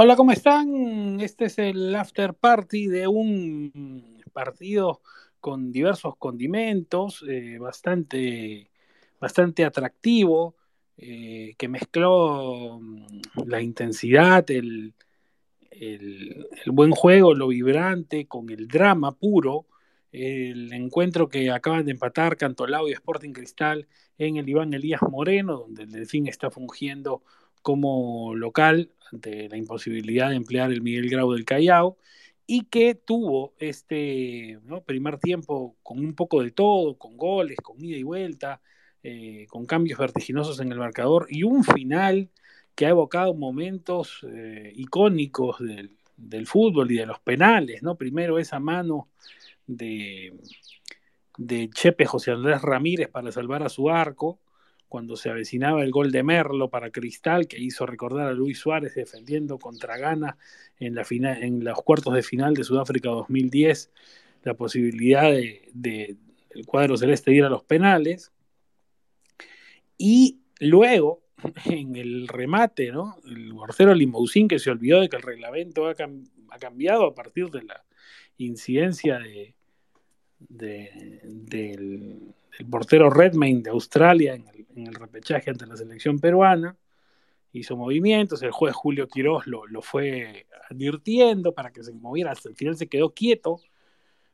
Hola, 0.00 0.14
¿cómo 0.14 0.30
están? 0.30 1.18
Este 1.18 1.46
es 1.46 1.58
el 1.58 1.92
after 1.96 2.32
party 2.32 2.86
de 2.86 3.08
un 3.08 4.22
partido 4.32 5.00
con 5.40 5.72
diversos 5.72 6.14
condimentos, 6.16 7.24
eh, 7.28 7.58
bastante, 7.58 8.70
bastante 9.18 9.64
atractivo, 9.64 10.54
eh, 10.96 11.56
que 11.58 11.66
mezcló 11.66 12.78
mm, 12.80 13.06
la 13.46 13.60
intensidad, 13.60 14.48
el, 14.52 14.94
el, 15.72 16.46
el, 16.64 16.70
buen 16.70 16.92
juego, 16.92 17.34
lo 17.34 17.48
vibrante, 17.48 18.28
con 18.28 18.50
el 18.50 18.68
drama 18.68 19.16
puro. 19.16 19.66
El 20.12 20.72
encuentro 20.72 21.28
que 21.28 21.50
acaban 21.50 21.84
de 21.86 21.90
empatar 21.90 22.36
Cantolao 22.36 22.86
y 22.86 22.92
Sporting 22.92 23.32
Cristal 23.32 23.88
en 24.16 24.36
el 24.36 24.48
Iván 24.48 24.72
Elías 24.74 25.02
Moreno, 25.02 25.56
donde 25.56 25.82
el 25.82 25.90
Delfín 25.90 26.28
está 26.28 26.52
fungiendo 26.52 27.24
como 27.62 28.34
local 28.34 28.90
ante 29.12 29.48
la 29.48 29.56
imposibilidad 29.56 30.30
de 30.30 30.36
emplear 30.36 30.72
el 30.72 30.82
Miguel 30.82 31.08
Grau 31.08 31.32
del 31.32 31.44
Callao 31.44 31.96
y 32.46 32.64
que 32.64 32.94
tuvo 32.94 33.54
este 33.58 34.58
primer 34.86 35.18
tiempo 35.18 35.76
con 35.82 35.98
un 35.98 36.14
poco 36.14 36.42
de 36.42 36.50
todo, 36.50 36.96
con 36.96 37.16
goles, 37.16 37.58
con 37.62 37.82
ida 37.84 37.96
y 37.96 38.02
vuelta, 38.02 38.62
eh, 39.02 39.46
con 39.50 39.66
cambios 39.66 39.98
vertiginosos 39.98 40.58
en 40.60 40.72
el 40.72 40.78
marcador 40.78 41.26
y 41.28 41.42
un 41.42 41.62
final 41.62 42.30
que 42.74 42.86
ha 42.86 42.90
evocado 42.90 43.34
momentos 43.34 44.24
eh, 44.32 44.72
icónicos 44.74 45.58
del, 45.58 46.46
fútbol 46.46 46.90
y 46.90 46.96
de 46.96 47.06
los 47.06 47.20
penales, 47.20 47.82
¿no? 47.82 47.96
Primero 47.96 48.38
esa 48.38 48.58
mano 48.58 49.08
de 49.66 50.32
Chepe 51.74 52.06
José 52.06 52.32
Andrés 52.32 52.62
Ramírez 52.62 53.08
para 53.08 53.30
salvar 53.30 53.62
a 53.62 53.68
su 53.68 53.90
arco, 53.90 54.40
cuando 54.88 55.16
se 55.16 55.30
avecinaba 55.30 55.82
el 55.82 55.90
gol 55.90 56.10
de 56.10 56.22
Merlo 56.22 56.70
para 56.70 56.90
Cristal, 56.90 57.46
que 57.46 57.58
hizo 57.58 57.86
recordar 57.86 58.28
a 58.28 58.32
Luis 58.32 58.58
Suárez 58.58 58.94
defendiendo 58.94 59.58
contra 59.58 59.98
Ghana 59.98 60.36
en, 60.78 60.94
la 60.94 61.04
los 61.72 61.82
cuartos 61.82 62.14
de 62.14 62.22
final 62.22 62.54
de 62.54 62.64
Sudáfrica 62.64 63.10
2010, 63.10 63.90
la 64.44 64.54
posibilidad 64.54 65.30
de, 65.30 65.68
de 65.72 66.16
el 66.50 66.66
cuadro 66.66 66.96
celeste 66.96 67.32
ir 67.32 67.44
a 67.44 67.50
los 67.50 67.64
penales. 67.64 68.32
Y 69.96 70.40
luego, 70.60 71.22
en 71.66 71.96
el 71.96 72.28
remate, 72.28 72.90
¿no? 72.90 73.16
El 73.24 73.54
portero 73.54 73.94
Limousin 73.94 74.48
que 74.48 74.58
se 74.58 74.70
olvidó 74.70 75.00
de 75.00 75.08
que 75.08 75.16
el 75.16 75.22
reglamento 75.22 75.86
ha, 75.86 75.94
cam 75.94 76.24
ha 76.50 76.58
cambiado 76.58 77.04
a 77.04 77.14
partir 77.14 77.50
de 77.50 77.62
la 77.62 77.84
incidencia 78.38 79.18
de, 79.18 79.54
de, 80.38 81.20
del, 81.24 82.34
del, 82.58 82.66
portero 82.70 83.10
Redmayne 83.10 83.62
de 83.62 83.70
Australia 83.70 84.34
en 84.34 84.46
el, 84.48 84.57
repechaje 85.18 85.50
ante 85.50 85.66
la 85.66 85.76
selección 85.76 86.18
peruana. 86.18 86.76
Hizo 87.52 87.76
movimientos, 87.76 88.42
el 88.42 88.52
juez 88.52 88.74
Julio 88.74 89.08
Quiroz 89.08 89.46
lo, 89.46 89.66
lo, 89.66 89.82
fue 89.82 90.46
advirtiendo 90.70 91.54
para 91.54 91.72
que 91.72 91.82
se 91.82 91.92
moviera, 91.92 92.30
hasta 92.30 92.48
el 92.48 92.54
final 92.54 92.76
se 92.76 92.88
quedó 92.88 93.14
quieto. 93.14 93.60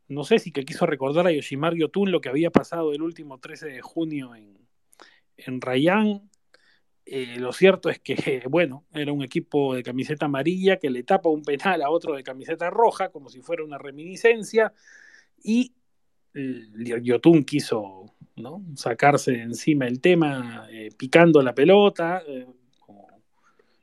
No 0.08 0.24
sé 0.24 0.38
si 0.38 0.52
que 0.52 0.64
quiso 0.64 0.84
recordar 0.84 1.26
a 1.26 1.32
Yoshimar 1.32 1.74
Yotun 1.74 2.10
lo 2.10 2.20
que 2.20 2.28
había 2.28 2.50
pasado 2.50 2.92
el 2.92 3.02
último 3.02 3.38
13 3.38 3.68
de 3.68 3.80
junio 3.80 4.34
en, 4.34 4.58
en 5.36 5.60
Rayán. 5.60 6.28
Eh, 7.06 7.36
lo 7.38 7.52
cierto 7.52 7.88
es 7.88 8.00
que, 8.00 8.42
bueno, 8.50 8.84
era 8.92 9.12
un 9.12 9.22
equipo 9.22 9.74
de 9.74 9.82
camiseta 9.82 10.26
amarilla 10.26 10.78
que 10.78 10.90
le 10.90 11.04
tapa 11.04 11.28
un 11.28 11.42
penal 11.42 11.82
a 11.82 11.90
otro 11.90 12.14
de 12.14 12.24
camiseta 12.24 12.68
roja, 12.68 13.10
como 13.10 13.30
si 13.30 13.40
fuera 13.40 13.64
una 13.64 13.78
reminiscencia, 13.78 14.72
y 15.42 15.72
Yotun 16.34 17.44
quiso 17.44 18.13
¿no? 18.36 18.64
sacarse 18.74 19.32
de 19.32 19.42
encima 19.42 19.86
el 19.86 20.00
tema 20.00 20.66
eh, 20.70 20.90
picando 20.96 21.42
la 21.42 21.54
pelota, 21.54 22.22
eh, 22.26 22.46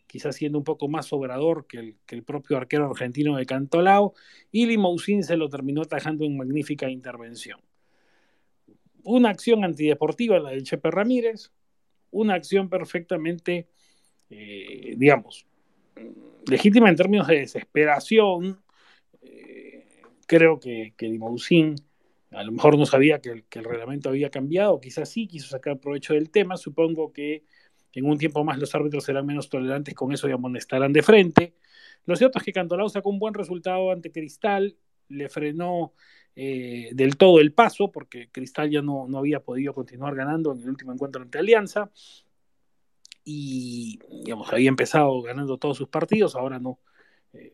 quizás 0.07 0.35
siendo 0.35 0.57
un 0.57 0.63
poco 0.63 0.89
más 0.89 1.05
sobrador 1.05 1.67
que 1.67 1.95
el, 2.09 2.23
propio 2.23 2.57
arquero 2.57 2.89
argentino 2.89 3.37
de 3.37 3.45
Cantolao, 3.45 4.13
y 4.51 4.65
Limousin 4.65 5.23
se 5.23 5.37
lo 5.37 5.47
terminó 5.49 5.81
atajando 5.81 6.25
en 6.25 6.35
magnífica 6.35 6.89
intervención. 6.89 7.59
Una 9.03 9.29
acción 9.29 9.63
antideportiva, 9.63 10.37
la 10.39 10.51
de 10.51 10.63
Chepe 10.63 10.91
Ramírez, 10.91 11.51
una 12.11 12.33
acción 12.33 12.69
perfectamente, 12.69 13.69
eh, 14.29 14.95
digamos, 14.97 15.45
legítima 16.45 16.89
en 16.89 16.95
términos 16.95 17.27
de 17.27 17.39
desesperación. 17.39 18.61
creo 20.27 20.59
que, 20.59 20.93
que 20.95 21.07
Limousin 21.07 21.75
a 22.31 22.43
lo 22.43 22.51
mejor 22.51 22.77
no 22.77 22.85
sabía 22.85 23.19
que 23.19 23.29
el, 23.29 23.63
reglamento 23.63 24.09
había 24.09 24.29
cambiado, 24.29 24.79
quizás 24.79 25.09
sí 25.09 25.27
quiso 25.27 25.49
sacar 25.49 25.79
provecho 25.79 26.13
del 26.13 26.29
tema, 26.29 26.57
supongo 26.57 27.11
que 27.11 27.43
en 27.93 28.05
un 28.05 28.17
tiempo 28.17 28.43
más 28.43 28.57
los 28.57 28.73
árbitros 28.73 29.03
serán 29.03 29.25
menos 29.25 29.49
tolerantes 29.49 29.93
con 29.93 30.13
eso 30.13 30.29
y 30.29 30.31
amonestarán 30.31 30.93
de 30.93 31.03
frente. 31.03 31.55
Lo 32.05 32.15
cierto 32.15 32.39
es 32.39 32.45
que 32.45 32.53
Cantolao 32.53 32.87
sacó 32.87 33.09
un 33.09 33.19
buen 33.19 33.33
resultado 33.33 33.91
ante 33.91 34.11
Cristal, 34.11 34.77
le 35.09 35.27
frenó 35.27 35.93
eh, 36.35 36.89
del 36.93 37.17
todo 37.17 37.41
el 37.41 37.53
paso, 37.53 37.91
porque 37.91 38.29
Cristal 38.31 38.71
ya 38.71 38.81
no, 38.81 39.07
no, 39.09 39.17
había 39.17 39.41
podido 39.41 39.73
continuar 39.73 40.15
ganando 40.15 40.53
en 40.53 40.61
el 40.61 40.69
último 40.69 40.93
encuentro 40.93 41.21
ante 41.21 41.37
Alianza, 41.37 41.91
y 43.25 43.99
digamos, 44.23 44.51
había 44.51 44.69
empezado 44.69 45.21
ganando 45.21 45.57
todos 45.57 45.77
sus 45.77 45.89
partidos, 45.89 46.35
ahora 46.35 46.59
no, 46.59 46.79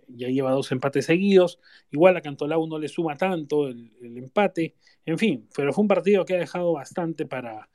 ya 0.07 0.27
lleva 0.27 0.51
dos 0.51 0.71
empates 0.71 1.05
seguidos. 1.05 1.59
Igual 1.91 2.17
a 2.17 2.21
Cantolao 2.21 2.65
no 2.67 2.79
le 2.79 2.88
suma 2.88 3.15
tanto 3.15 3.67
el, 3.67 3.91
empate. 4.01 4.75
En 5.05 5.17
fin, 5.17 5.47
pero 5.55 5.73
fue 5.73 5.83
un 5.83 5.88
partido 5.88 6.25
que 6.25 6.35
ha 6.35 6.39
dejado 6.39 6.73
bastante 6.73 7.25
para, 7.25 7.67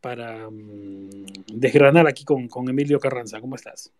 para 0.00 0.48
um, 0.48 1.08
desgranar 1.52 2.06
aquí 2.06 2.24
con, 2.24 2.48
con, 2.48 2.68
Emilio 2.68 2.98
Carranza. 2.98 3.40
¿Cómo 3.40 3.56
estás? 3.56 3.92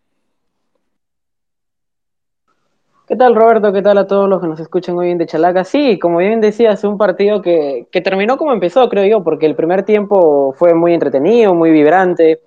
¿Qué 3.07 3.17
tal, 3.17 3.35
Roberto? 3.35 3.73
¿Qué 3.73 3.81
tal 3.81 3.97
a 3.97 4.07
todos 4.07 4.29
los 4.29 4.41
que 4.41 4.47
nos 4.47 4.61
escuchan 4.61 4.97
hoy 4.99 5.11
en 5.11 5.19
De 5.19 5.27
Chalaca? 5.27 5.65
Sí, 5.65 5.99
como 5.99 6.19
bien 6.19 6.43
decías, 6.43 6.85
un 6.85 6.99
partido 6.99 7.41
que, 7.41 7.89
que 7.91 8.03
terminó 8.03 8.37
como 8.37 8.53
empezó, 8.53 8.87
creo 8.91 9.07
yo, 9.07 9.25
porque 9.25 9.47
el 9.47 9.57
primer 9.57 9.83
tiempo 9.83 10.53
fue 10.53 10.75
muy 10.75 10.93
entretenido, 10.93 11.55
muy 11.55 11.71
vibrante, 11.71 12.43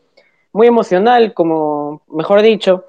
muy 0.54 0.68
emocional, 0.68 1.34
como 1.34 2.04
mejor 2.08 2.44
dicho 2.44 2.86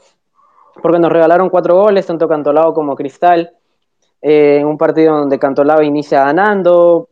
porque 0.81 0.99
nos 0.99 1.13
regalaron 1.13 1.51
cuatro 1.51 1.77
goles, 1.77 2.07
tanto 2.07 2.29
Cantolao 2.29 2.73
como 2.73 2.97
Cristal, 2.97 3.53
eh, 4.21 4.59
en 4.61 4.67
un 4.67 4.79
partido 4.79 5.17
donde 5.17 5.39
Cantolao 5.39 5.83
inicia 5.83 6.25
ganando, 6.25 7.09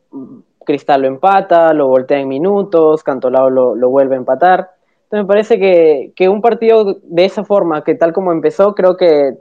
Cristal 0.65 1.03
lo 1.03 1.09
empata, 1.09 1.73
lo 1.73 1.89
voltea 1.89 2.21
en 2.21 2.29
minutos, 2.29 3.03
Cantolao 3.03 3.51
lo, 3.51 3.75
lo 3.75 3.91
vuelve 3.91 4.15
a 4.15 4.19
empatar. 4.19 4.71
Entonces 5.05 5.25
me 5.25 5.27
parece 5.27 5.59
que, 5.59 6.13
que, 6.15 6.29
un 6.29 6.41
partido 6.41 6.99
de 7.03 7.25
esa 7.25 7.45
forma, 7.45 7.83
que 7.83 7.97
tal 7.97 8.13
como 8.13 8.31
empezó, 8.31 8.75
creo 8.77 8.97
que 8.97 9.39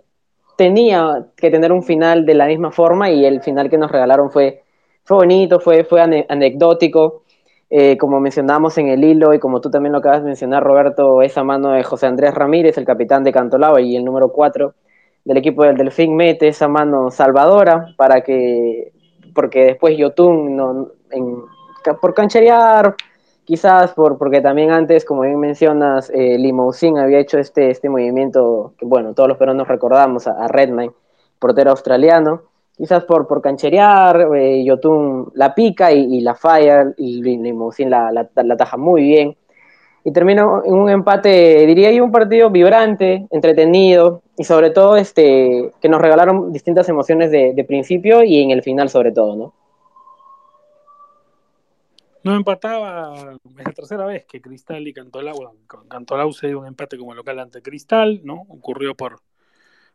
tenía 0.57 1.27
que 1.37 1.51
tener 1.51 1.71
un 1.71 1.83
final 1.83 2.25
de 2.25 2.33
la 2.33 2.47
misma 2.47 2.71
forma 2.71 3.11
y 3.11 3.23
el 3.23 3.41
final 3.41 3.69
que 3.69 3.77
nos 3.77 3.91
regalaron 3.91 4.31
fue, 4.31 4.63
fue 5.03 5.17
bonito, 5.17 5.59
fue, 5.59 5.83
fue 5.83 6.01
anecdótico. 6.01 7.23
Eh, 7.71 7.97
como 7.97 8.19
mencionamos 8.19 8.77
en 8.79 8.87
el 8.87 9.03
hilo 9.03 9.33
y 9.33 9.39
como 9.39 9.61
tú 9.61 9.69
también 9.69 9.93
lo 9.93 9.99
acabas 9.99 10.21
de 10.21 10.27
mencionar, 10.27 10.63
Roberto, 10.63 11.21
esa 11.21 11.43
mano 11.43 11.71
de 11.71 11.83
José 11.83 12.07
Andrés 12.07 12.33
Ramírez, 12.33 12.77
el 12.77 12.85
capitán 12.85 13.23
de 13.23 13.31
Cantolao 13.31 13.77
y 13.77 13.95
el 13.95 14.03
número 14.03 14.29
4 14.29 14.73
del 15.23 15.37
equipo 15.37 15.63
del 15.63 15.77
Delfín, 15.77 16.15
mete 16.15 16.47
esa 16.47 16.67
mano 16.67 17.11
salvadora 17.11 17.93
para 17.95 18.21
que, 18.21 18.91
porque 19.35 19.65
después 19.65 19.95
Yotun, 19.97 20.55
no, 20.55 20.87
en, 21.11 21.43
por 22.01 22.15
cancherear, 22.15 22.95
quizás 23.45 23.93
por, 23.93 24.17
porque 24.17 24.41
también 24.41 24.71
antes, 24.71 25.05
como 25.05 25.21
bien 25.21 25.39
mencionas, 25.39 26.09
eh, 26.09 26.39
Limousin 26.39 26.97
había 26.97 27.19
hecho 27.19 27.37
este, 27.37 27.69
este 27.69 27.87
movimiento 27.87 28.73
que, 28.79 28.85
bueno, 28.85 29.13
todos 29.13 29.29
los 29.29 29.37
peruanos 29.37 29.67
recordamos 29.67 30.27
a, 30.27 30.43
a 30.43 30.49
portero 31.37 31.69
australiano 31.69 32.48
quizás 32.79 33.03
por, 33.03 33.27
por 33.27 33.41
cancherear, 33.41 34.29
eh, 34.37 34.63
Yotun 34.63 35.31
la 35.35 35.53
pica 35.53 35.91
y, 35.91 36.21
la 36.21 36.33
falla, 36.33 36.93
y 36.97 37.21
Limousin 37.21 37.89
la, 37.89 38.09
la, 38.09 38.29
la 38.33 38.57
taja 38.57 38.77
muy 38.77 39.01
bien. 39.01 39.35
Y 40.05 40.13
termina 40.13 40.43
en 40.63 40.73
un 40.73 40.89
empate, 40.89 41.67
diría 41.67 41.91
yo, 41.91 42.05
un 42.05 42.11
partido 42.11 42.49
vibrante, 42.49 43.27
entretenido 43.31 44.23
y 44.37 44.45
sobre 44.45 44.69
todo 44.69 44.95
este, 44.95 45.73
que 45.81 45.89
nos 45.89 46.01
regalaron 46.01 46.53
distintas 46.53 46.87
emociones 46.87 47.31
de, 47.31 47.65
principio 47.67 48.23
y 48.23 48.41
en 48.41 48.51
el 48.51 48.63
final 48.63 48.89
sobre 48.89 49.11
todo, 49.11 49.35
¿no? 49.35 49.53
No 52.23 52.35
empataba, 52.35 53.13
es 53.57 53.65
la 53.65 53.73
tercera 53.73 54.05
vez 54.05 54.25
que 54.25 54.41
Cristal 54.41 54.87
y 54.87 54.93
Cantolao, 54.93 55.35
bueno, 55.35 56.31
se 56.31 56.47
dio 56.47 56.59
un 56.59 56.67
empate 56.67 56.97
como 56.97 57.13
local 57.13 57.39
ante 57.39 57.61
Cristal, 57.61 58.21
¿no? 58.23 58.45
Ocurrió 58.47 58.95
por, 58.95 59.19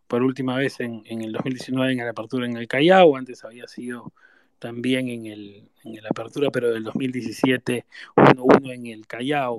por 0.07 0.23
última 0.23 0.57
vez 0.57 0.81
en, 0.81 1.03
en, 1.07 1.23
el 1.23 1.33
2019 1.33 1.93
en 1.93 1.99
la 1.99 2.11
apertura 2.11 2.47
en 2.47 2.57
el 2.57 2.69
Callao, 2.69 3.17
antes 3.17 3.45
había 3.45 3.67
sido 3.67 4.13
también 4.59 5.09
en 5.09 5.27
el, 5.27 5.69
en 5.85 5.97
el 5.97 6.07
apertura, 6.07 6.51
pero 6.51 6.73
del 6.73 6.85
2017 6.85 7.87
1-1 8.17 8.75
en 8.75 8.87
el 8.87 9.07
Callao, 9.07 9.59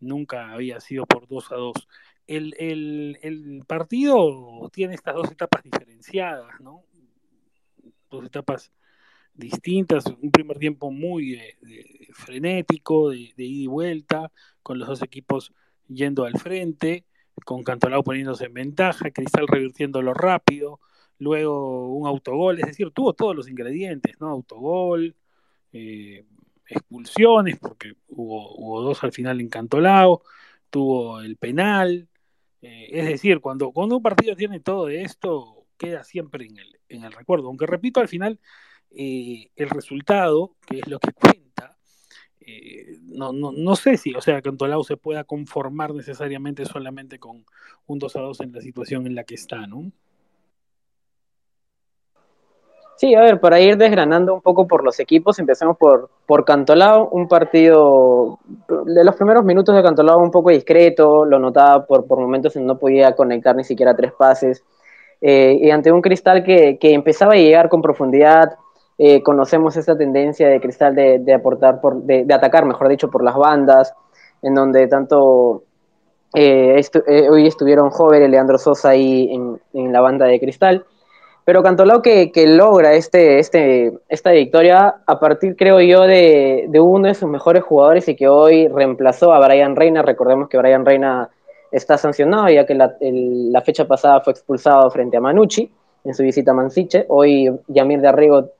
nunca 0.00 0.52
había 0.52 0.80
sido 0.80 1.06
por 1.06 1.26
2 1.26 1.52
a 1.52 1.56
2. 1.56 1.88
El, 2.26 2.54
el, 2.58 3.18
el, 3.22 3.62
partido 3.66 4.70
tiene 4.72 4.94
estas 4.94 5.14
dos 5.14 5.30
etapas 5.30 5.62
diferenciadas, 5.62 6.60
¿no? 6.60 6.84
Dos 8.10 8.26
etapas 8.26 8.72
distintas, 9.34 10.04
un 10.06 10.30
primer 10.30 10.58
tiempo 10.58 10.90
muy 10.90 11.32
de, 11.32 12.08
frenético, 12.12 13.10
de 13.10 13.18
ida 13.18 13.34
y 13.38 13.66
vuelta, 13.66 14.30
con 14.62 14.78
los 14.78 14.88
dos 14.88 15.02
equipos 15.02 15.52
yendo 15.88 16.24
al 16.24 16.38
frente, 16.38 17.04
con 17.44 17.62
Cantolao 17.62 18.02
poniéndose 18.04 18.46
en 18.46 18.54
ventaja, 18.54 19.10
Cristal 19.10 19.48
revirtiéndolo 19.48 20.14
rápido, 20.14 20.80
luego 21.18 21.94
un 21.94 22.06
autogol, 22.06 22.58
es 22.60 22.66
decir, 22.66 22.90
tuvo 22.90 23.14
todos 23.14 23.34
los 23.36 23.48
ingredientes, 23.48 24.20
¿no? 24.20 24.28
Autogol, 24.28 25.16
eh, 25.72 26.24
expulsiones, 26.66 27.58
porque 27.58 27.94
hubo, 28.08 28.82
dos 28.82 29.02
al 29.04 29.12
final 29.12 29.40
en 29.40 29.48
Cantolao, 29.48 30.22
tuvo 30.70 31.20
el 31.20 31.36
penal, 31.36 32.08
eh, 32.62 32.88
es 32.92 33.06
decir, 33.06 33.40
cuando, 33.40 33.72
cuando 33.72 33.96
un 33.96 34.02
partido 34.02 34.36
tiene 34.36 34.60
todo 34.60 34.88
esto, 34.88 35.66
queda 35.76 36.04
siempre 36.04 36.46
en 36.46 36.58
el, 36.58 36.80
en 36.88 37.04
el 37.04 37.12
recuerdo, 37.12 37.48
aunque 37.48 37.66
repito, 37.66 38.00
al 38.00 38.08
final 38.08 38.40
eh, 38.90 39.50
el 39.56 39.70
resultado, 39.70 40.56
que 40.66 40.78
es 40.78 40.86
lo 40.86 40.98
que 40.98 41.12
cuenta, 41.12 41.51
eh, 42.46 42.98
no, 43.02 43.32
no, 43.32 43.52
no, 43.52 43.76
sé 43.76 43.96
si, 43.96 44.14
o 44.14 44.20
sea, 44.20 44.42
Cantolao 44.42 44.84
se 44.84 44.96
pueda 44.96 45.24
conformar 45.24 45.94
necesariamente 45.94 46.64
solamente 46.64 47.18
con 47.18 47.44
un 47.86 47.98
2 47.98 48.16
a 48.16 48.20
2 48.20 48.40
en 48.40 48.52
la 48.52 48.60
situación 48.60 49.06
en 49.06 49.14
la 49.14 49.24
que 49.24 49.34
está, 49.34 49.66
¿no? 49.66 49.90
Sí, 52.96 53.16
a 53.16 53.20
ver, 53.20 53.40
para 53.40 53.58
ir 53.58 53.76
desgranando 53.76 54.32
un 54.32 54.42
poco 54.42 54.68
por 54.68 54.84
los 54.84 55.00
equipos, 55.00 55.38
empecemos 55.40 55.76
por, 55.76 56.08
por 56.24 56.44
Cantolao, 56.44 57.08
un 57.08 57.26
partido 57.26 58.38
de 58.86 59.02
los 59.02 59.16
primeros 59.16 59.44
minutos 59.44 59.74
de 59.74 59.82
Cantolao 59.82 60.20
un 60.20 60.30
poco 60.30 60.50
discreto, 60.50 61.24
lo 61.24 61.40
notaba 61.40 61.84
por, 61.84 62.06
por 62.06 62.20
momentos 62.20 62.54
en 62.54 62.64
no 62.64 62.78
podía 62.78 63.16
conectar 63.16 63.56
ni 63.56 63.64
siquiera 63.64 63.96
tres 63.96 64.12
pases, 64.12 64.62
eh, 65.20 65.58
y 65.60 65.70
ante 65.70 65.90
un 65.90 66.00
Cristal 66.00 66.44
que, 66.44 66.78
que, 66.78 66.94
empezaba 66.94 67.32
a 67.32 67.36
llegar 67.36 67.68
con 67.68 67.82
profundidad, 67.82 68.56
eh, 68.98 69.22
conocemos 69.22 69.76
esta 69.76 69.96
tendencia 69.96 70.48
de 70.48 70.60
Cristal 70.60 70.94
de, 70.94 71.18
de 71.18 71.34
aportar, 71.34 71.80
por, 71.80 72.02
de, 72.02 72.26
atacar, 72.32 72.64
mejor 72.64 72.88
dicho, 72.88 73.10
por 73.10 73.24
las 73.24 73.36
bandas, 73.36 73.94
en 74.42 74.54
donde 74.54 74.86
tanto 74.86 75.64
eh, 76.34 76.80
eh, 77.06 77.28
hoy 77.30 77.46
estuvieron 77.46 77.90
Jover 77.90 78.22
y 78.22 78.28
Leandro 78.28 78.58
Sosa 78.58 78.90
ahí 78.90 79.28
en, 79.32 79.60
en, 79.72 79.92
la 79.92 80.00
banda 80.00 80.26
de 80.26 80.40
Cristal. 80.40 80.84
Pero 81.44 81.62
Cantolao 81.62 82.02
que, 82.02 82.30
que 82.30 82.46
logra 82.46 82.92
este, 82.92 83.40
este, 83.40 83.98
esta 84.08 84.30
victoria 84.30 84.96
a 85.06 85.18
partir, 85.18 85.56
creo 85.56 85.80
yo, 85.80 86.02
de, 86.02 86.66
de, 86.68 86.80
uno 86.80 87.08
de 87.08 87.14
sus 87.14 87.28
mejores 87.28 87.64
jugadores 87.64 88.08
y 88.08 88.14
que 88.14 88.28
hoy 88.28 88.68
reemplazó 88.68 89.32
a 89.32 89.44
Brian 89.44 89.74
Reina. 89.74 90.02
Recordemos 90.02 90.48
que 90.48 90.58
Brian 90.58 90.86
Reina 90.86 91.30
está 91.72 91.96
sancionado 91.96 92.48
ya 92.50 92.64
que 92.66 92.74
la, 92.74 92.94
el, 93.00 93.50
la 93.50 93.62
fecha 93.62 93.88
pasada 93.88 94.20
fue 94.20 94.34
expulsado 94.34 94.88
frente 94.90 95.16
a 95.16 95.20
Manucci 95.20 95.68
en 96.04 96.14
su 96.14 96.22
visita 96.22 96.52
a 96.52 96.54
Mansiche. 96.54 97.06
Hoy 97.08 97.50
Yamir 97.66 98.00
de 98.00 98.08
Arrigo 98.08 98.50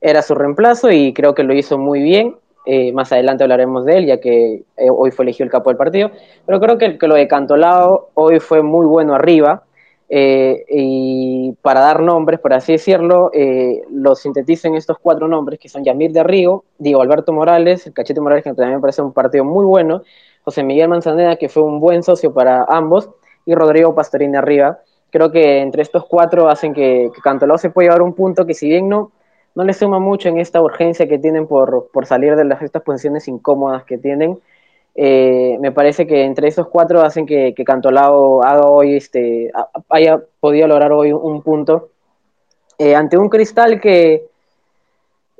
era 0.00 0.22
su 0.22 0.34
reemplazo 0.34 0.90
y 0.90 1.12
creo 1.12 1.34
que 1.34 1.42
lo 1.42 1.54
hizo 1.54 1.78
muy 1.78 2.02
bien. 2.02 2.36
Eh, 2.68 2.92
más 2.92 3.12
adelante 3.12 3.44
hablaremos 3.44 3.84
de 3.84 3.96
él, 3.96 4.06
ya 4.06 4.20
que 4.20 4.64
eh, 4.76 4.90
hoy 4.90 5.12
fue 5.12 5.24
elegido 5.24 5.44
el 5.44 5.50
capo 5.50 5.70
del 5.70 5.76
partido. 5.76 6.10
Pero 6.44 6.60
creo 6.60 6.78
que, 6.78 6.98
que 6.98 7.06
lo 7.06 7.14
de 7.14 7.28
Cantolao 7.28 8.10
hoy 8.14 8.40
fue 8.40 8.62
muy 8.62 8.86
bueno 8.86 9.14
arriba. 9.14 9.62
Eh, 10.08 10.64
y 10.68 11.52
para 11.62 11.80
dar 11.80 12.00
nombres, 12.00 12.38
por 12.38 12.52
así 12.52 12.72
decirlo, 12.72 13.30
lo 13.90 14.14
sinteticen 14.14 14.74
estos 14.74 14.98
cuatro 14.98 15.26
nombres, 15.26 15.58
que 15.58 15.68
son 15.68 15.84
Yamir 15.84 16.12
de 16.12 16.22
Rigo, 16.22 16.64
Diego 16.78 17.02
Alberto 17.02 17.32
Morales, 17.32 17.86
el 17.86 17.92
Cachete 17.92 18.20
Morales, 18.20 18.44
que 18.44 18.52
también 18.52 18.76
me 18.76 18.80
parece 18.80 19.02
un 19.02 19.12
partido 19.12 19.44
muy 19.44 19.64
bueno, 19.64 20.02
José 20.44 20.62
Miguel 20.62 20.88
Manzaneda, 20.88 21.36
que 21.36 21.48
fue 21.48 21.64
un 21.64 21.80
buen 21.80 22.04
socio 22.04 22.32
para 22.32 22.64
ambos, 22.68 23.10
y 23.44 23.54
Rodrigo 23.54 23.94
Pastorín 23.94 24.36
arriba. 24.36 24.78
Creo 25.10 25.32
que 25.32 25.58
entre 25.58 25.82
estos 25.82 26.04
cuatro 26.06 26.48
hacen 26.48 26.72
que, 26.72 27.10
que 27.12 27.20
Cantolao 27.20 27.58
se 27.58 27.70
pueda 27.70 27.88
llevar 27.88 28.02
un 28.02 28.12
punto 28.12 28.46
que 28.46 28.54
si 28.54 28.68
bien 28.68 28.88
no, 28.88 29.10
no 29.56 29.64
le 29.64 29.72
suma 29.72 29.98
mucho 29.98 30.28
en 30.28 30.38
esta 30.38 30.60
urgencia 30.60 31.08
que 31.08 31.18
tienen 31.18 31.48
por, 31.48 31.88
por 31.92 32.06
salir 32.06 32.36
de 32.36 32.44
las, 32.44 32.62
estas 32.62 32.82
posiciones 32.82 33.26
incómodas 33.26 33.84
que 33.84 33.98
tienen, 33.98 34.38
eh, 34.94 35.56
me 35.60 35.72
parece 35.72 36.06
que 36.06 36.24
entre 36.24 36.48
esos 36.48 36.68
cuatro 36.68 37.00
hacen 37.00 37.26
que, 37.26 37.54
que 37.54 37.64
Cantolao 37.64 38.40
hoy, 38.66 38.96
este, 38.96 39.50
haya 39.88 40.22
podido 40.40 40.68
lograr 40.68 40.92
hoy 40.92 41.12
un 41.12 41.42
punto 41.42 41.88
eh, 42.78 42.94
ante 42.94 43.16
un 43.16 43.30
cristal 43.30 43.80
que, 43.80 44.26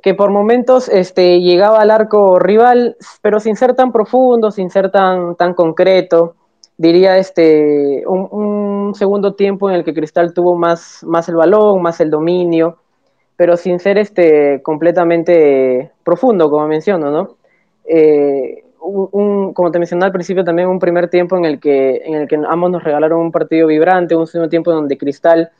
que 0.01 0.15
por 0.15 0.31
momentos 0.31 0.89
este, 0.89 1.39
llegaba 1.39 1.79
al 1.79 1.91
arco 1.91 2.39
rival, 2.39 2.97
pero 3.21 3.39
sin 3.39 3.55
ser 3.55 3.75
tan 3.75 3.91
profundo, 3.91 4.49
sin 4.49 4.69
ser 4.71 4.91
tan, 4.91 5.35
tan 5.35 5.53
concreto. 5.53 6.35
Diría 6.79 7.17
este, 7.17 8.03
un, 8.07 8.27
un 8.31 8.95
segundo 8.95 9.33
tiempo 9.33 9.69
en 9.69 9.75
el 9.75 9.83
que 9.83 9.95
Cristal 9.95 10.33
tuvo 10.33 10.55
más, 10.55 11.03
más 11.03 11.27
el 11.27 11.35
balón, 11.35 11.81
más 11.81 11.99
el 11.99 12.11
dominio, 12.11 12.77
pero 13.37 13.55
sin 13.55 13.79
ser 13.79 13.97
este, 13.97 14.61
completamente 14.63 15.91
profundo, 16.03 16.49
como 16.49 16.67
menciono, 16.67 17.11
¿no? 17.11 17.37
Eh, 17.85 18.63
un, 18.81 19.53
como 19.53 19.71
te 19.71 19.79
mencioné 19.79 20.05
al 20.05 20.11
principio, 20.11 20.43
también 20.43 20.67
un 20.67 20.79
primer 20.79 21.09
tiempo 21.09 21.37
en 21.37 21.45
el, 21.45 21.59
que, 21.59 22.01
en 22.03 22.15
el 22.15 22.27
que 22.27 22.39
ambos 22.47 22.71
nos 22.71 22.83
regalaron 22.83 23.19
un 23.19 23.31
partido 23.31 23.67
vibrante, 23.67 24.15
un 24.15 24.27
segundo 24.27 24.49
tiempo 24.49 24.71
donde 24.71 24.97
Cristal 24.97 25.51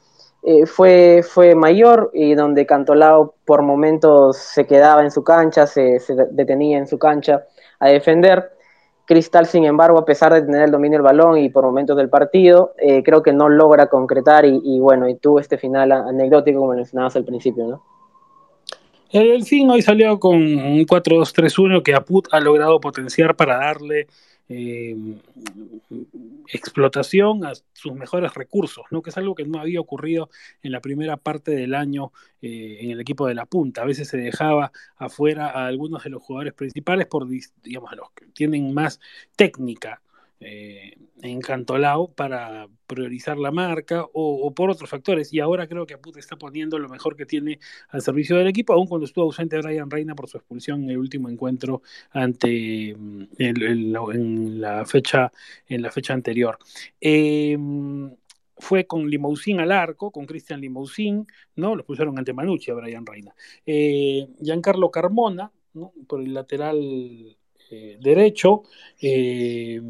eh, 0.43 0.65
fue, 0.65 1.21
fue 1.23 1.55
mayor 1.55 2.09
y 2.13 2.35
donde 2.35 2.65
Cantolao 2.65 3.35
por 3.45 3.61
momentos 3.61 4.37
se 4.37 4.65
quedaba 4.65 5.03
en 5.03 5.11
su 5.11 5.23
cancha, 5.23 5.67
se 5.67 5.99
detenía 6.31 6.77
en 6.77 6.87
su 6.87 6.97
cancha 6.97 7.45
a 7.79 7.89
defender. 7.89 8.56
Cristal, 9.07 9.45
sin 9.45 9.63
embargo, 9.63 9.97
a 9.97 10.03
pesar 10.03 10.33
de 10.33 10.41
tener 10.41 10.63
el 10.63 10.71
dominio 10.71 10.97
del 10.97 11.03
balón 11.03 11.37
y 11.37 11.47
por 11.47 11.63
momentos 11.63 11.95
del 11.95 12.09
partido, 12.09 12.73
eh, 12.77 13.03
creo 13.03 13.23
que 13.23 13.31
no 13.31 13.47
logra 13.47 13.87
concretar 13.87 14.43
y, 14.43 14.79
bueno, 14.81 15.07
y 15.07 15.15
tuvo 15.15 15.39
este 15.39 15.57
final 15.57 15.93
anecdótico 15.93 16.59
como 16.59 16.73
mencionabas 16.73 17.15
al 17.15 17.23
principio, 17.23 17.67
¿no? 17.67 17.83
El 19.09 19.29
Delfín 19.29 19.69
hoy 19.69 19.81
salió 19.81 20.19
con 20.19 20.35
un 20.35 20.85
4-2-3-1 20.85 21.81
que 21.83 21.95
Aput 21.95 22.27
ha 22.33 22.41
logrado 22.41 22.81
potenciar 22.81 23.37
para 23.37 23.55
darle 23.55 24.07
eh, 24.49 24.95
explotación 26.51 27.45
a 27.45 27.53
sus 27.73 27.93
mejores 27.93 28.33
recursos, 28.33 28.85
¿no? 28.91 29.01
que 29.01 29.09
es 29.09 29.17
algo 29.17 29.35
que 29.35 29.45
no 29.45 29.59
había 29.59 29.81
ocurrido 29.81 30.29
en 30.61 30.71
la 30.71 30.79
primera 30.79 31.17
parte 31.17 31.51
del 31.51 31.75
año 31.75 32.11
eh, 32.41 32.77
en 32.81 32.91
el 32.91 32.99
equipo 32.99 33.27
de 33.27 33.35
la 33.35 33.45
punta. 33.45 33.81
A 33.81 33.85
veces 33.85 34.07
se 34.07 34.17
dejaba 34.17 34.71
afuera 34.95 35.47
a 35.49 35.67
algunos 35.67 36.03
de 36.03 36.09
los 36.09 36.23
jugadores 36.23 36.53
principales 36.53 37.07
por, 37.07 37.27
digamos, 37.27 37.91
los 37.95 38.11
que 38.11 38.25
tienen 38.27 38.73
más 38.73 38.99
técnica 39.35 40.01
eh, 40.39 40.97
encantolado 41.21 42.13
para 42.13 42.67
priorizar 42.85 43.37
la 43.37 43.51
marca 43.51 44.05
o, 44.13 44.53
por 44.53 44.69
otros 44.69 44.89
factores. 44.89 45.33
Y 45.33 45.39
ahora 45.39 45.67
creo 45.67 45.85
que 45.85 45.95
Aput 45.95 46.17
está 46.17 46.35
poniendo 46.37 46.77
lo 46.79 46.89
mejor 46.89 47.15
que 47.15 47.25
tiene 47.25 47.59
al 47.89 48.01
servicio 48.01 48.37
del 48.37 48.47
equipo, 48.47 48.73
aun 48.73 48.87
cuando 48.87 49.05
estuvo 49.05 49.25
ausente 49.25 49.57
Brian 49.57 49.89
Reina 49.89 50.15
por 50.15 50.29
su 50.29 50.37
expulsión 50.37 50.83
en 50.83 50.91
el 50.91 50.97
último 50.97 51.29
encuentro 51.29 51.81
ante 52.11 52.91
el, 52.91 53.97
en 54.13 54.61
la 54.61 54.85
fecha 54.85 55.31
en 55.67 55.81
la 55.81 55.91
fecha 55.91 56.13
anterior. 56.13 56.57
Eh, 57.01 57.57
fue 58.59 58.87
con 58.87 59.07
Limousin 59.09 59.59
al 59.59 59.71
arco, 59.71 60.11
con 60.11 60.25
Cristian 60.25 60.61
Limousin, 60.61 61.27
¿no? 61.55 61.75
Lo 61.75 61.85
pusieron 61.85 62.17
ante 62.17 62.33
Manucci 62.33 62.71
a 62.71 62.75
Brian 62.75 63.05
Reina. 63.05 63.33
Eh, 63.65 64.27
Giancarlo 64.41 64.91
Carmona. 64.91 65.51
Por 66.07 66.21
el 66.21 66.33
lateral 66.33 67.37
eh, 67.71 67.97
derecho. 67.99 68.63
Eh, 69.01 69.81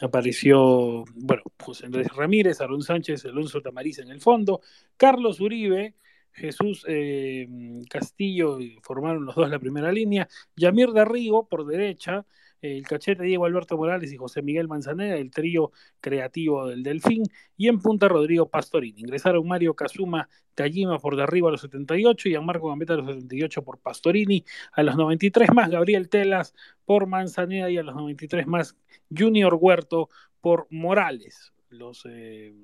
apareció, 0.00 1.04
bueno, 1.14 1.42
José 1.60 1.86
Andrés 1.86 2.08
Ramírez, 2.14 2.60
Aaron 2.60 2.82
Sánchez, 2.82 3.24
Alonso 3.24 3.60
Tamariz 3.60 3.98
en 3.98 4.10
el 4.10 4.20
fondo, 4.20 4.60
Carlos 4.96 5.40
Uribe, 5.40 5.94
Jesús 6.32 6.84
eh, 6.88 7.46
Castillo, 7.88 8.58
formaron 8.82 9.24
los 9.24 9.34
dos 9.36 9.48
la 9.48 9.58
primera 9.58 9.92
línea, 9.92 10.28
Yamir 10.56 10.92
Darrigo 10.92 11.48
por 11.48 11.66
derecha, 11.66 12.26
el 12.64 12.86
cachete 12.86 13.24
Diego 13.24 13.44
Alberto 13.44 13.76
Morales 13.76 14.12
y 14.12 14.16
José 14.16 14.40
Miguel 14.40 14.68
Manzanera, 14.68 15.16
el 15.16 15.30
trío 15.30 15.72
creativo 16.00 16.66
del 16.66 16.82
Delfín, 16.82 17.24
y 17.56 17.68
en 17.68 17.78
punta 17.78 18.08
Rodrigo 18.08 18.48
Pastorini. 18.48 19.00
Ingresaron 19.00 19.46
Mario 19.46 19.74
Kazuma 19.74 20.28
Tajima 20.54 20.98
por 20.98 21.16
derribo 21.16 21.48
a 21.48 21.50
los 21.52 21.60
78 21.60 22.28
y 22.30 22.34
a 22.34 22.40
Marco 22.40 22.68
Gambetta 22.68 22.94
a 22.94 22.96
los 22.96 23.06
78 23.06 23.62
por 23.62 23.78
Pastorini, 23.80 24.44
a 24.72 24.82
los 24.82 24.96
93 24.96 25.52
más 25.52 25.70
Gabriel 25.70 26.08
Telas 26.08 26.54
por 26.84 27.06
Manzanera 27.06 27.70
y 27.70 27.76
a 27.76 27.82
los 27.82 27.94
93 27.94 28.46
más 28.46 28.76
Junior 29.14 29.56
Huerto 29.60 30.08
por 30.40 30.66
Morales. 30.70 31.52
Los 31.68 32.06
eh, 32.08 32.54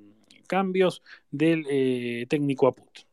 cambios 0.46 1.02
del 1.30 1.66
eh, 1.68 2.26
técnico 2.28 2.68
Aput. 2.68 3.09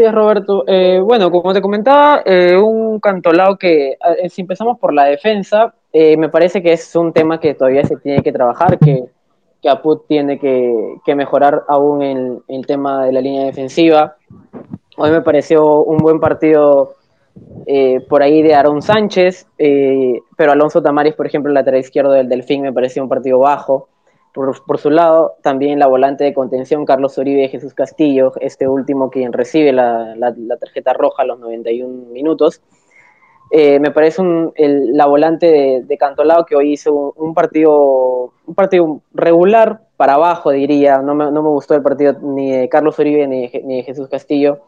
Sí, 0.00 0.06
Roberto. 0.08 0.64
Eh, 0.66 0.98
bueno, 0.98 1.30
como 1.30 1.52
te 1.52 1.60
comentaba, 1.60 2.22
eh, 2.24 2.56
un 2.56 3.00
cantolao 3.00 3.58
que, 3.58 3.90
eh, 3.90 4.30
si 4.30 4.40
empezamos 4.40 4.78
por 4.78 4.94
la 4.94 5.04
defensa, 5.04 5.74
me 5.92 6.30
parece 6.30 6.62
que 6.62 6.72
es 6.72 6.96
un 6.96 7.12
tema 7.12 7.38
que 7.38 7.52
todavía 7.52 7.84
se 7.84 7.98
tiene 7.98 8.22
que 8.22 8.32
trabajar, 8.32 8.78
que, 8.78 9.04
que 9.60 9.68
tiene 10.08 10.38
que, 10.38 11.14
mejorar 11.14 11.64
aún 11.68 12.00
en, 12.00 12.42
el 12.48 12.66
tema 12.66 13.04
de 13.04 13.12
la 13.12 13.20
línea 13.20 13.44
defensiva. 13.44 14.16
Hoy 14.96 15.10
me 15.10 15.20
pareció 15.20 15.82
un 15.82 15.98
buen 15.98 16.18
partido 16.18 16.94
por 18.08 18.22
ahí 18.22 18.40
de 18.40 18.54
Aaron 18.54 18.80
Sánchez, 18.80 19.48
pero 19.58 20.52
Alonso 20.52 20.80
Tamaris, 20.80 21.12
por 21.12 21.26
ejemplo, 21.26 21.50
el 21.50 21.54
lateral 21.56 21.80
izquierdo 21.80 22.12
del 22.12 22.30
Delfín, 22.30 22.62
me 22.62 22.72
pareció 22.72 23.02
un 23.02 23.10
partido 23.10 23.40
bajo. 23.40 23.90
Por, 24.32 24.78
su 24.78 24.90
lado, 24.90 25.34
también 25.42 25.80
la 25.80 25.88
volante 25.88 26.22
de 26.22 26.32
contención, 26.32 26.84
Carlos 26.84 27.18
Uribe 27.18 27.44
y 27.44 27.48
Jesús 27.48 27.74
Castillo, 27.74 28.32
este 28.40 28.68
último 28.68 29.10
quien 29.10 29.32
recibe 29.32 29.72
la, 29.72 30.14
la, 30.14 30.56
tarjeta 30.56 30.92
roja 30.92 31.22
a 31.22 31.26
los 31.26 31.40
91 31.40 32.12
minutos. 32.12 32.62
Eh, 33.50 33.80
me 33.80 33.90
parece 33.90 34.22
un, 34.22 34.52
la 34.56 35.06
volante 35.06 35.82
de, 35.84 35.98
Cantolao 35.98 36.46
que 36.46 36.54
hoy 36.54 36.74
hizo 36.74 37.12
un, 37.16 37.34
partido, 37.34 38.32
un 38.46 38.54
partido 38.54 39.00
regular 39.12 39.80
para 39.96 40.14
abajo, 40.14 40.50
diría. 40.52 40.98
No 40.98 41.16
me, 41.16 41.32
no 41.32 41.42
me 41.42 41.48
gustó 41.48 41.74
el 41.74 41.82
partido 41.82 42.12
ni 42.22 42.52
de 42.52 42.68
Carlos 42.68 42.96
Uribe 43.00 43.26
ni, 43.26 43.48
de 43.48 43.82
Jesús 43.82 44.08
Castillo. 44.08 44.60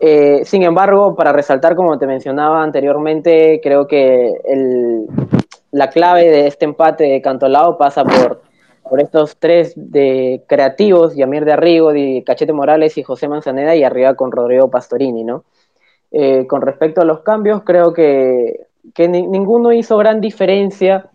Eh, 0.00 0.44
sin 0.44 0.64
embargo, 0.64 1.14
para 1.14 1.32
resaltar, 1.32 1.76
como 1.76 1.96
te 1.98 2.08
mencionaba 2.08 2.64
anteriormente, 2.64 3.60
creo 3.62 3.86
que 3.86 4.34
la 5.70 5.88
clave 5.90 6.28
de 6.28 6.48
este 6.48 6.64
empate 6.64 7.04
de 7.04 7.22
Cantolao 7.22 7.78
pasa 7.78 8.04
por, 8.04 8.42
por 8.92 9.00
estos 9.00 9.38
tres 9.38 9.72
de 9.74 10.44
creativos, 10.46 11.16
Yamir 11.16 11.46
de 11.46 11.52
Arrigo, 11.54 11.94
de 11.94 12.22
Cachete 12.26 12.52
Morales 12.52 12.98
y 12.98 13.02
José 13.02 13.26
Manzaneda, 13.26 13.74
y 13.74 13.84
arriba 13.84 14.12
con 14.16 14.30
Rodrigo 14.30 14.70
Pastorini, 14.70 15.24
¿no? 15.24 15.44
Eh, 16.10 16.46
con 16.46 16.60
respecto 16.60 17.00
a 17.00 17.06
los 17.06 17.20
cambios, 17.20 17.62
creo 17.62 17.94
que, 17.94 18.66
que 18.92 19.08
ni, 19.08 19.26
ninguno 19.26 19.72
hizo 19.72 19.96
gran 19.96 20.20
diferencia. 20.20 21.08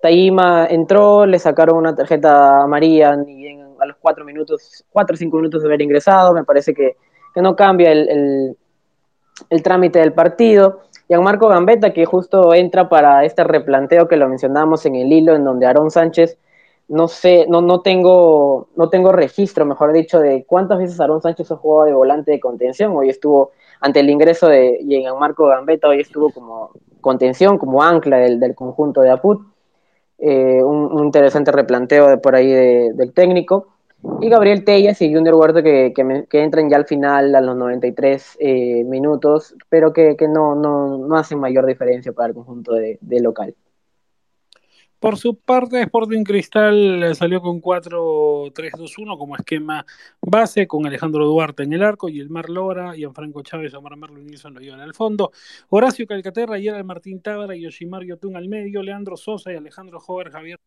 Taima 0.00 0.68
entró, 0.70 1.26
le 1.26 1.38
sacaron 1.38 1.76
una 1.76 1.94
tarjeta 1.94 2.62
amarilla 2.62 3.14
y 3.26 3.48
en, 3.48 3.74
a 3.78 3.84
los 3.84 3.98
cuatro 4.00 4.24
minutos, 4.24 4.86
cuatro 4.90 5.12
o 5.12 5.18
cinco 5.18 5.36
minutos 5.36 5.60
de 5.60 5.68
haber 5.68 5.82
ingresado, 5.82 6.32
me 6.32 6.44
parece 6.44 6.72
que, 6.72 6.96
que 7.34 7.42
no 7.42 7.54
cambia 7.54 7.92
el, 7.92 8.56
el, 9.50 9.62
trámite 9.62 9.98
del 9.98 10.14
partido. 10.14 10.80
Marco 11.10 11.48
Gambetta, 11.48 11.92
que 11.92 12.06
justo 12.06 12.54
entra 12.54 12.88
para 12.88 13.26
este 13.26 13.44
replanteo 13.44 14.08
que 14.08 14.16
lo 14.16 14.30
mencionamos 14.30 14.86
en 14.86 14.94
el 14.94 15.12
hilo, 15.12 15.36
en 15.36 15.44
donde 15.44 15.66
Aarón 15.66 15.90
Sánchez, 15.90 16.38
no 16.88 17.06
sé, 17.06 17.46
no, 17.48 17.60
no, 17.60 17.82
tengo, 17.82 18.68
no 18.74 18.88
tengo 18.88 19.12
registro, 19.12 19.66
mejor 19.66 19.92
dicho, 19.92 20.20
de 20.20 20.44
cuántas 20.46 20.78
veces 20.78 20.98
Aarón 21.00 21.20
Sánchez 21.20 21.50
ha 21.50 21.56
jugado 21.56 21.86
de 21.86 21.94
volante 21.94 22.30
de 22.30 22.40
contención. 22.40 22.92
Hoy 22.96 23.10
estuvo 23.10 23.52
ante 23.80 24.00
el 24.00 24.10
ingreso 24.10 24.48
de 24.48 24.80
Marco 25.18 25.46
Gambetta, 25.46 25.88
hoy 25.88 26.00
estuvo 26.00 26.30
como 26.30 26.70
contención, 27.00 27.58
como 27.58 27.82
ancla 27.82 28.16
del, 28.18 28.40
del 28.40 28.54
conjunto 28.54 29.02
de 29.02 29.10
Aput. 29.10 29.40
Eh, 30.18 30.62
un, 30.64 31.04
interesante 31.04 31.52
replanteo 31.52 32.08
de 32.08 32.18
por 32.18 32.34
ahí 32.34 32.50
de, 32.50 32.92
del 32.94 33.12
técnico. 33.12 33.68
Y 34.20 34.28
Gabriel 34.28 34.64
Tellas 34.64 35.02
y 35.02 35.12
Junior 35.12 35.34
Huerto 35.34 35.62
que, 35.62 35.92
que, 35.92 36.42
entran 36.42 36.70
ya 36.70 36.76
al 36.76 36.86
final 36.86 37.34
a 37.34 37.40
los 37.40 37.56
93 37.56 38.36
eh, 38.38 38.84
minutos, 38.84 39.54
pero 39.68 39.92
que, 39.92 40.16
que 40.16 40.28
no, 40.28 40.54
no, 40.54 40.98
no, 40.98 41.16
hacen 41.16 41.40
mayor 41.40 41.66
diferencia 41.66 42.12
para 42.12 42.28
el 42.28 42.34
conjunto 42.34 42.74
de 42.74 42.98
local. 43.20 43.54
Por 45.00 45.16
su 45.16 45.38
parte, 45.38 45.80
Sporting 45.80 46.24
Cristal 46.24 47.14
salió 47.14 47.40
con 47.40 47.60
4-3-2-1 47.60 49.16
como 49.16 49.36
esquema 49.36 49.86
base, 50.20 50.66
con 50.66 50.86
Alejandro 50.86 51.24
Duarte 51.24 51.62
en 51.62 51.72
el 51.72 51.84
arco, 51.84 52.08
y 52.08 52.18
el 52.18 52.30
Mar 52.30 52.50
Lora, 52.50 52.94
Franco 53.14 53.42
Chávez, 53.42 53.74
Omar 53.74 53.96
Merlo 53.96 54.20
y 54.20 54.24
Nilsson 54.24 54.54
lo 54.54 54.60
llevan 54.60 54.80
al 54.80 54.94
fondo. 54.94 55.30
Horacio 55.68 56.06
Calcaterra, 56.06 56.58
Gerald 56.58 56.84
Martín 56.84 57.22
Tábara 57.22 57.54
y 57.54 57.62
Yoshimar 57.62 58.04
Yotun 58.04 58.36
al 58.36 58.48
medio, 58.48 58.82
Leandro 58.82 59.16
Sosa 59.16 59.52
y 59.52 59.56
Alejandro 59.56 60.00
Jover, 60.00 60.30
Javier 60.30 60.58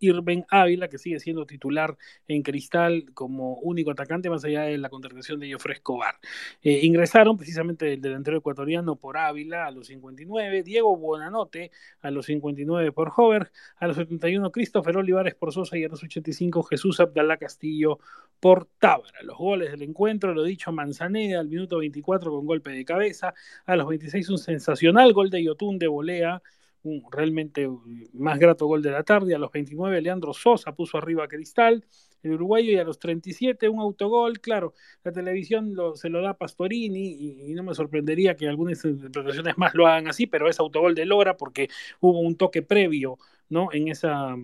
Irben 0.00 0.44
Ávila, 0.48 0.88
que 0.88 0.98
sigue 0.98 1.20
siendo 1.20 1.46
titular 1.46 1.96
en 2.28 2.42
Cristal 2.42 3.06
como 3.14 3.54
único 3.58 3.90
atacante, 3.90 4.30
más 4.30 4.44
allá 4.44 4.62
de 4.62 4.78
la 4.78 4.88
contratación 4.88 5.40
de 5.40 5.52
Jofre 5.52 5.74
Escobar. 5.74 6.16
Eh, 6.62 6.80
ingresaron 6.82 7.36
precisamente 7.36 7.94
el 7.94 8.00
delantero 8.00 8.38
ecuatoriano 8.38 8.96
por 8.96 9.16
Ávila 9.16 9.66
a 9.66 9.70
los 9.70 9.86
59, 9.88 10.62
Diego 10.62 10.96
Buonanote 10.96 11.70
a 12.00 12.10
los 12.10 12.26
59 12.26 12.92
por 12.92 13.12
Hover, 13.16 13.50
a 13.76 13.86
los 13.86 13.96
71 13.96 14.50
Christopher 14.52 14.96
Olivares 14.96 15.34
por 15.34 15.52
Sosa 15.52 15.76
y 15.76 15.84
a 15.84 15.88
los 15.88 16.02
85 16.02 16.62
Jesús 16.64 17.00
Abdalá 17.00 17.36
Castillo 17.36 17.98
por 18.40 18.66
Tábara. 18.78 19.22
Los 19.22 19.38
goles 19.38 19.70
del 19.70 19.82
encuentro, 19.82 20.34
lo 20.34 20.42
dicho, 20.44 20.72
Manzaneda 20.72 21.40
al 21.40 21.48
minuto 21.48 21.78
24 21.78 22.30
con 22.30 22.46
golpe 22.46 22.70
de 22.70 22.84
cabeza, 22.84 23.34
a 23.64 23.76
los 23.76 23.88
26 23.88 24.28
un 24.30 24.38
sensacional 24.38 25.12
gol 25.12 25.30
de 25.30 25.42
Yotun 25.42 25.78
de 25.78 25.86
volea 25.86 26.42
un 26.86 27.04
realmente 27.10 27.68
más 28.12 28.38
grato 28.38 28.66
gol 28.66 28.82
de 28.82 28.90
la 28.90 29.02
tarde. 29.02 29.34
A 29.34 29.38
los 29.38 29.50
29, 29.52 30.00
Leandro 30.00 30.32
Sosa 30.32 30.74
puso 30.74 30.98
arriba 30.98 31.28
Cristal, 31.28 31.84
el 32.22 32.32
uruguayo, 32.32 32.72
y 32.72 32.76
a 32.76 32.84
los 32.84 32.98
37, 32.98 33.68
un 33.68 33.80
autogol. 33.80 34.40
Claro, 34.40 34.74
la 35.04 35.12
televisión 35.12 35.74
se 35.94 36.08
lo 36.08 36.22
da 36.22 36.30
a 36.30 36.38
Pastorini 36.38 37.08
y, 37.08 37.50
y, 37.50 37.54
no 37.54 37.62
me 37.62 37.74
sorprendería 37.74 38.36
que 38.36 38.48
algunas 38.48 38.84
interpretaciones 38.84 39.56
más 39.58 39.74
lo 39.74 39.86
hagan 39.86 40.08
así, 40.08 40.26
pero 40.26 40.48
es 40.48 40.58
autogol 40.58 40.94
de 40.94 41.06
Lora 41.06 41.36
porque 41.36 41.68
hubo 42.00 42.20
un 42.20 42.36
toque 42.36 42.62
previo 42.62 43.18
¿no? 43.48 43.68
en 43.72 43.88
esa 43.88 44.36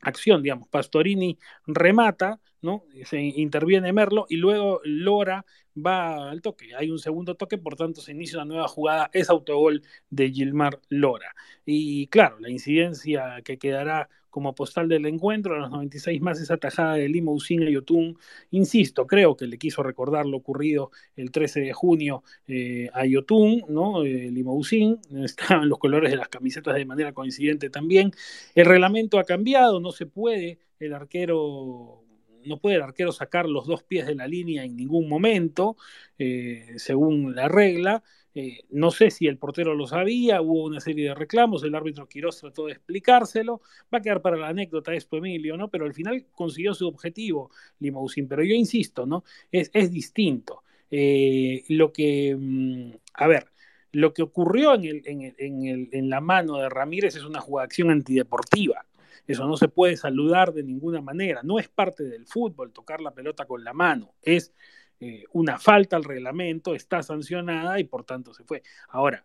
acción, 0.00 0.42
digamos. 0.42 0.68
Pastorini 0.68 1.38
remata, 1.66 2.40
¿no? 2.62 2.84
Se 3.04 3.20
interviene 3.20 3.92
Merlo 3.92 4.26
y 4.28 4.36
luego 4.36 4.80
Lora 4.84 5.44
va 5.76 6.30
al 6.30 6.42
toque. 6.42 6.74
Hay 6.74 6.90
un 6.90 6.98
segundo 6.98 7.34
toque, 7.34 7.58
por 7.58 7.76
tanto 7.76 8.00
se 8.00 8.12
inicia 8.12 8.38
una 8.38 8.46
nueva 8.46 8.68
jugada, 8.68 9.10
es 9.12 9.30
autogol 9.30 9.82
de 10.10 10.30
Gilmar 10.30 10.80
Lora. 10.88 11.34
Y 11.64 12.06
claro, 12.08 12.38
la 12.40 12.50
incidencia 12.50 13.42
que 13.44 13.58
quedará 13.58 14.08
como 14.36 14.54
postal 14.54 14.86
del 14.86 15.06
encuentro, 15.06 15.54
a 15.54 15.58
los 15.60 15.70
96 15.70 16.20
más 16.20 16.38
esa 16.38 16.58
tajada 16.58 16.96
de 16.96 17.08
Limousin 17.08 17.62
a 17.62 17.70
Yotun. 17.70 18.18
Insisto, 18.50 19.06
creo 19.06 19.34
que 19.34 19.46
le 19.46 19.56
quiso 19.56 19.82
recordar 19.82 20.26
lo 20.26 20.36
ocurrido 20.36 20.90
el 21.16 21.30
13 21.30 21.60
de 21.60 21.72
junio 21.72 22.22
eh, 22.46 22.90
a 22.92 23.06
Yotun, 23.06 23.62
¿no? 23.70 24.04
Eh, 24.04 24.30
Limousin, 24.30 24.98
estaban 25.24 25.70
los 25.70 25.78
colores 25.78 26.10
de 26.10 26.18
las 26.18 26.28
camisetas 26.28 26.74
de 26.74 26.84
manera 26.84 27.14
coincidente 27.14 27.70
también. 27.70 28.10
El 28.54 28.66
reglamento 28.66 29.18
ha 29.18 29.24
cambiado, 29.24 29.80
no 29.80 29.90
se 29.90 30.04
puede 30.04 30.58
el 30.80 30.92
arquero 30.92 32.04
no 32.44 32.58
puede 32.58 32.76
el 32.76 32.82
arquero 32.82 33.12
sacar 33.12 33.48
los 33.48 33.66
dos 33.66 33.84
pies 33.84 34.06
de 34.06 34.14
la 34.16 34.28
línea 34.28 34.64
en 34.64 34.76
ningún 34.76 35.08
momento, 35.08 35.78
eh, 36.18 36.74
según 36.76 37.34
la 37.34 37.48
regla. 37.48 38.04
Eh, 38.38 38.64
no 38.68 38.90
sé 38.90 39.10
si 39.10 39.26
el 39.26 39.38
portero 39.38 39.74
lo 39.74 39.86
sabía, 39.86 40.42
hubo 40.42 40.64
una 40.64 40.78
serie 40.78 41.08
de 41.08 41.14
reclamos, 41.14 41.64
el 41.64 41.74
árbitro 41.74 42.06
Quirós 42.06 42.38
trató 42.38 42.66
de 42.66 42.72
explicárselo, 42.72 43.62
va 43.92 43.96
a 43.96 44.02
quedar 44.02 44.20
para 44.20 44.36
la 44.36 44.48
anécdota 44.48 44.92
esto, 44.92 45.16
Emilio, 45.16 45.56
¿no? 45.56 45.70
Pero 45.70 45.86
al 45.86 45.94
final 45.94 46.26
consiguió 46.32 46.74
su 46.74 46.86
objetivo, 46.86 47.50
Limousin. 47.78 48.28
Pero 48.28 48.44
yo 48.44 48.52
insisto, 48.52 49.06
¿no? 49.06 49.24
Es, 49.50 49.70
es 49.72 49.90
distinto. 49.90 50.64
Eh, 50.90 51.64
lo 51.70 51.90
que, 51.94 52.36
mm, 52.38 52.90
a 53.14 53.26
ver, 53.26 53.46
lo 53.92 54.12
que 54.12 54.20
ocurrió 54.20 54.74
en, 54.74 54.84
el, 54.84 55.02
en, 55.06 55.22
el, 55.22 55.34
en, 55.38 55.64
el, 55.64 55.88
en, 55.92 56.10
la 56.10 56.20
mano 56.20 56.58
de 56.58 56.68
Ramírez 56.68 57.16
es 57.16 57.24
una 57.24 57.40
jugación 57.40 57.90
antideportiva. 57.90 58.84
Eso 59.26 59.46
no 59.46 59.56
se 59.56 59.68
puede 59.68 59.96
saludar 59.96 60.52
de 60.52 60.62
ninguna 60.62 61.00
manera. 61.00 61.40
No 61.42 61.58
es 61.58 61.68
parte 61.68 62.04
del 62.04 62.26
fútbol 62.26 62.70
tocar 62.70 63.00
la 63.00 63.12
pelota 63.12 63.46
con 63.46 63.64
la 63.64 63.72
mano. 63.72 64.12
Es 64.20 64.52
eh, 64.98 65.24
una 65.32 65.58
falta 65.58 65.96
al 65.96 66.04
reglamento, 66.04 66.74
está 66.74 67.02
sancionada 67.02 67.78
y 67.78 67.84
por 67.84 68.04
tanto 68.04 68.32
se 68.32 68.44
fue. 68.44 68.62
Ahora, 68.88 69.24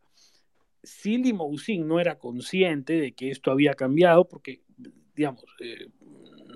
si 0.84 1.18
Limousin 1.18 1.88
no 1.88 2.00
era 2.00 2.18
consciente 2.18 2.94
de 2.94 3.14
que 3.14 3.30
esto 3.30 3.52
había 3.52 3.74
cambiado, 3.74 4.28
porque, 4.28 4.62
digamos, 5.16 5.46
eh, 5.60 5.88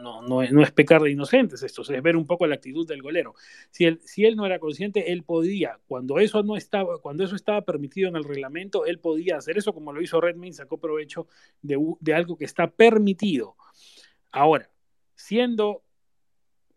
no, 0.01 0.21
no, 0.21 0.41
es 0.41 0.71
pecar 0.71 1.01
de 1.01 1.11
inocentes 1.11 1.63
esto, 1.63 1.81
es 1.81 2.01
ver 2.01 2.17
un 2.17 2.27
poco 2.27 2.45
la 2.45 2.55
actitud 2.55 2.85
del 2.85 3.01
golero. 3.01 3.35
Si 3.71 3.85
él, 3.85 4.01
si 4.03 4.25
él 4.25 4.35
no 4.35 4.45
era 4.45 4.59
consciente, 4.59 5.13
él 5.13 5.23
podía, 5.23 5.79
cuando 5.87 6.19
eso 6.19 6.43
no 6.43 6.57
estaba, 6.57 6.99
cuando 6.99 7.23
eso 7.23 7.35
estaba 7.35 7.61
permitido 7.61 8.09
en 8.09 8.17
el 8.17 8.25
reglamento, 8.25 8.85
él 8.85 8.99
podía 8.99 9.37
hacer 9.37 9.57
eso 9.57 9.73
como 9.73 9.93
lo 9.93 10.01
hizo 10.01 10.19
Redmayne, 10.19 10.53
sacó 10.53 10.77
provecho 10.77 11.27
de 11.61 12.13
algo 12.13 12.37
que 12.37 12.45
está 12.45 12.69
permitido. 12.69 13.55
Ahora, 14.31 14.69
siendo 15.15 15.84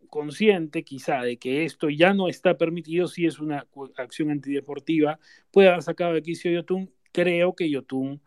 consciente 0.08 0.84
quizá 0.84 1.22
de 1.22 1.38
que 1.38 1.64
esto 1.64 1.88
ya 1.90 2.14
no 2.14 2.28
está 2.28 2.56
permitido, 2.56 3.06
si 3.08 3.26
es 3.26 3.38
una 3.40 3.66
acción 3.96 4.30
antideportiva, 4.30 5.18
puede 5.50 5.68
haber 5.68 5.82
sacado 5.82 6.14
de 6.14 6.22
quicio 6.22 6.50
Yotun. 6.50 6.90
Creo 7.12 7.54
que 7.54 7.70
Yotun 7.70 8.20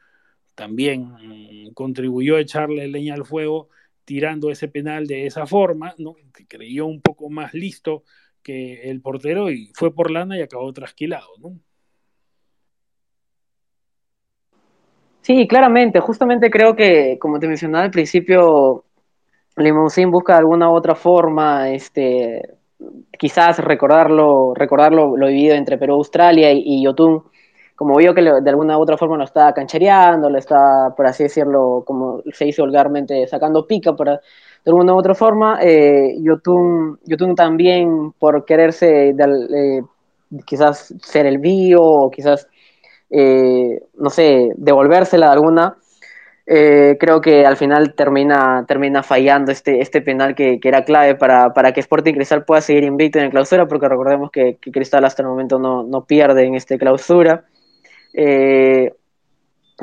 también 0.55 1.03
mm, 1.03 1.73
contribuyó 1.73 2.35
a 2.35 2.41
echarle 2.41 2.88
leña 2.88 3.15
al 3.15 3.25
fuego 3.25 3.69
tirando 4.05 4.51
ese 4.51 4.67
penal 4.67 5.07
de 5.07 5.25
esa 5.25 5.45
forma, 5.45 5.95
¿no? 5.97 6.15
creyó 6.47 6.85
un 6.85 7.01
poco 7.01 7.29
más 7.29 7.53
listo 7.53 8.03
que 8.43 8.89
el 8.89 9.01
portero 9.01 9.51
y 9.51 9.71
fue 9.75 9.93
por 9.93 10.11
lana 10.11 10.38
y 10.38 10.41
acabó 10.41 10.71
trasquilado. 10.73 11.29
¿no? 11.39 11.59
Sí, 15.21 15.47
claramente, 15.47 16.00
justamente 16.00 16.50
creo 16.50 16.75
que, 16.75 17.17
como 17.19 17.39
te 17.39 17.47
mencionaba 17.47 17.85
al 17.85 17.91
principio, 17.91 18.85
Limousin 19.58 20.12
busca 20.12 20.38
alguna 20.38 20.70
u 20.70 20.74
otra 20.74 20.96
forma, 20.96 21.70
este, 21.70 22.41
quizás 23.17 23.60
recordarlo, 23.60 24.53
recordarlo 24.55 25.17
lo 25.17 25.27
vivido 25.27 25.55
entre 25.55 25.77
Perú, 25.77 25.96
Australia 25.96 26.51
y, 26.51 26.63
y 26.65 26.84
Yotun, 26.84 27.24
como 27.75 27.98
vio 27.98 28.13
que 28.13 28.22
de 28.22 28.50
alguna 28.50 28.77
u 28.77 28.81
otra 28.81 28.98
forma 28.98 29.17
lo 29.17 29.24
está 29.24 29.51
canchereando, 29.53 30.29
lo 30.29 30.38
está, 30.38 30.93
por 30.96 31.08
así 31.08 31.24
decirlo, 31.24 31.84
como 31.86 32.22
se 32.31 32.46
dice 32.46 32.62
vulgarmente, 32.62 33.27
sacando 33.27 33.65
pica, 33.65 33.96
por, 33.96 34.08
de 34.08 34.20
alguna 34.65 34.93
u 34.93 34.98
otra 34.98 35.15
forma, 35.15 35.60
eh, 35.62 36.15
Yotun, 36.22 37.00
también 37.36 38.12
por 38.20 38.46
quererse 38.46 39.10
eh, 39.10 39.81
quizás 40.46 40.93
ser 41.01 41.25
el 41.25 41.39
bio, 41.39 41.81
o 41.84 42.12
quizás, 42.12 42.48
eh, 43.10 43.81
no 43.96 44.10
sé, 44.12 44.51
devolvérsela 44.55 45.27
de 45.27 45.34
alguna, 45.34 45.77
eh, 46.53 46.98
creo 47.00 47.22
que 47.22 47.46
al 47.46 47.55
final 47.55 47.93
termina, 47.93 48.65
termina 48.67 49.03
fallando 49.03 49.53
este, 49.53 49.79
este 49.79 50.01
penal 50.01 50.36
que, 50.36 50.60
que 50.60 50.67
era 50.67 50.84
clave 50.84 51.15
para, 51.15 51.53
para, 51.53 51.72
que 51.72 51.79
Sporting 51.79 52.13
Cristal 52.13 52.43
pueda 52.43 52.60
seguir 52.60 52.84
invicto 52.84 53.20
en 53.20 53.25
el 53.25 53.31
clausura, 53.31 53.70
porque 53.70 53.88
recordemos 53.88 54.31
que, 54.31 54.58
que 54.60 54.70
Cristal 54.70 55.05
hasta 55.05 55.22
el 55.22 55.29
momento 55.29 55.60
no, 55.60 55.84
no 55.84 56.03
pierde 56.03 56.43
en 56.43 56.55
este 56.55 56.77
clausura. 56.77 57.46
Eh, 58.13 58.93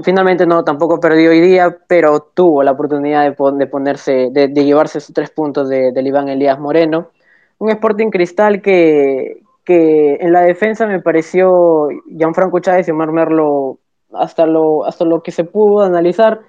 finalmente 0.05 0.45
no, 0.45 0.63
tampoco 0.63 1.01
perdió 1.01 1.31
hoy 1.31 1.41
día, 1.41 1.75
pero 1.87 2.21
tuvo 2.35 2.63
la 2.63 2.73
oportunidad 2.73 3.25
de, 3.25 3.67
ponerse, 3.67 4.29
de, 4.31 4.49
llevarse 4.49 5.01
sus 5.01 5.15
tres 5.15 5.31
puntos 5.31 5.71
de, 5.71 5.91
del 5.93 6.07
Iván 6.07 6.29
Elías 6.29 6.59
Moreno. 6.59 7.13
Un 7.57 7.71
Sporting 7.71 8.11
Cristal 8.11 8.61
que, 8.61 9.41
que 9.65 10.17
en 10.17 10.35
la 10.35 10.43
defensa 10.43 10.87
me 10.87 11.01
pareció 11.01 11.89
Gianfranco 12.15 12.61
Chávez 12.61 12.89
y 12.89 12.91
Omar 12.91 13.11
Merlo 13.11 13.79
hasta 14.13 14.45
lo, 14.45 14.85
hasta 14.85 15.07
lo 15.07 15.23
que 15.23 15.31
se 15.31 15.45
pudo 15.45 15.81
analizar. 15.81 16.43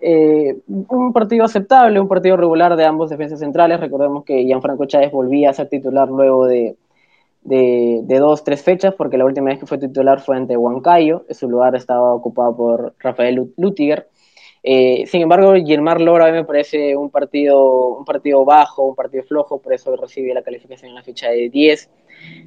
Eh, 0.00 0.56
un 0.68 1.12
partido 1.12 1.44
aceptable, 1.44 1.98
un 2.00 2.08
partido 2.08 2.36
regular 2.36 2.76
de 2.76 2.84
ambos 2.84 3.10
defensas 3.10 3.40
centrales. 3.40 3.80
Recordemos 3.80 4.24
que 4.24 4.44
Gianfranco 4.44 4.86
Chávez 4.86 5.10
volvía 5.10 5.50
a 5.50 5.54
ser 5.54 5.68
titular 5.68 6.08
luego 6.08 6.46
de, 6.46 6.76
de, 7.42 8.00
de, 8.04 8.18
dos, 8.18 8.44
tres 8.44 8.62
fechas, 8.62 8.94
porque 8.94 9.18
la 9.18 9.24
última 9.24 9.50
vez 9.50 9.58
que 9.58 9.66
fue 9.66 9.78
titular 9.78 10.20
fue 10.20 10.36
ante 10.36 10.56
Huancayo, 10.56 11.24
su 11.30 11.48
lugar 11.48 11.74
estaba 11.74 12.14
ocupado 12.14 12.56
por 12.56 12.94
Rafael 12.98 13.52
Lutiger. 13.56 14.08
Eh, 14.62 15.04
sin 15.06 15.22
embargo, 15.22 15.54
Gilmar 15.54 16.00
Lora 16.00 16.26
a 16.26 16.28
mí 16.28 16.34
me 16.34 16.44
parece 16.44 16.96
un 16.96 17.10
partido, 17.10 17.98
un 17.98 18.04
partido 18.04 18.44
bajo, 18.44 18.84
un 18.84 18.94
partido 18.94 19.22
flojo, 19.24 19.60
por 19.60 19.72
eso 19.72 19.94
recibe 19.96 20.34
la 20.34 20.42
calificación 20.42 20.90
en 20.90 20.94
la 20.96 21.02
ficha 21.02 21.30
de 21.30 21.48
10. 21.48 21.90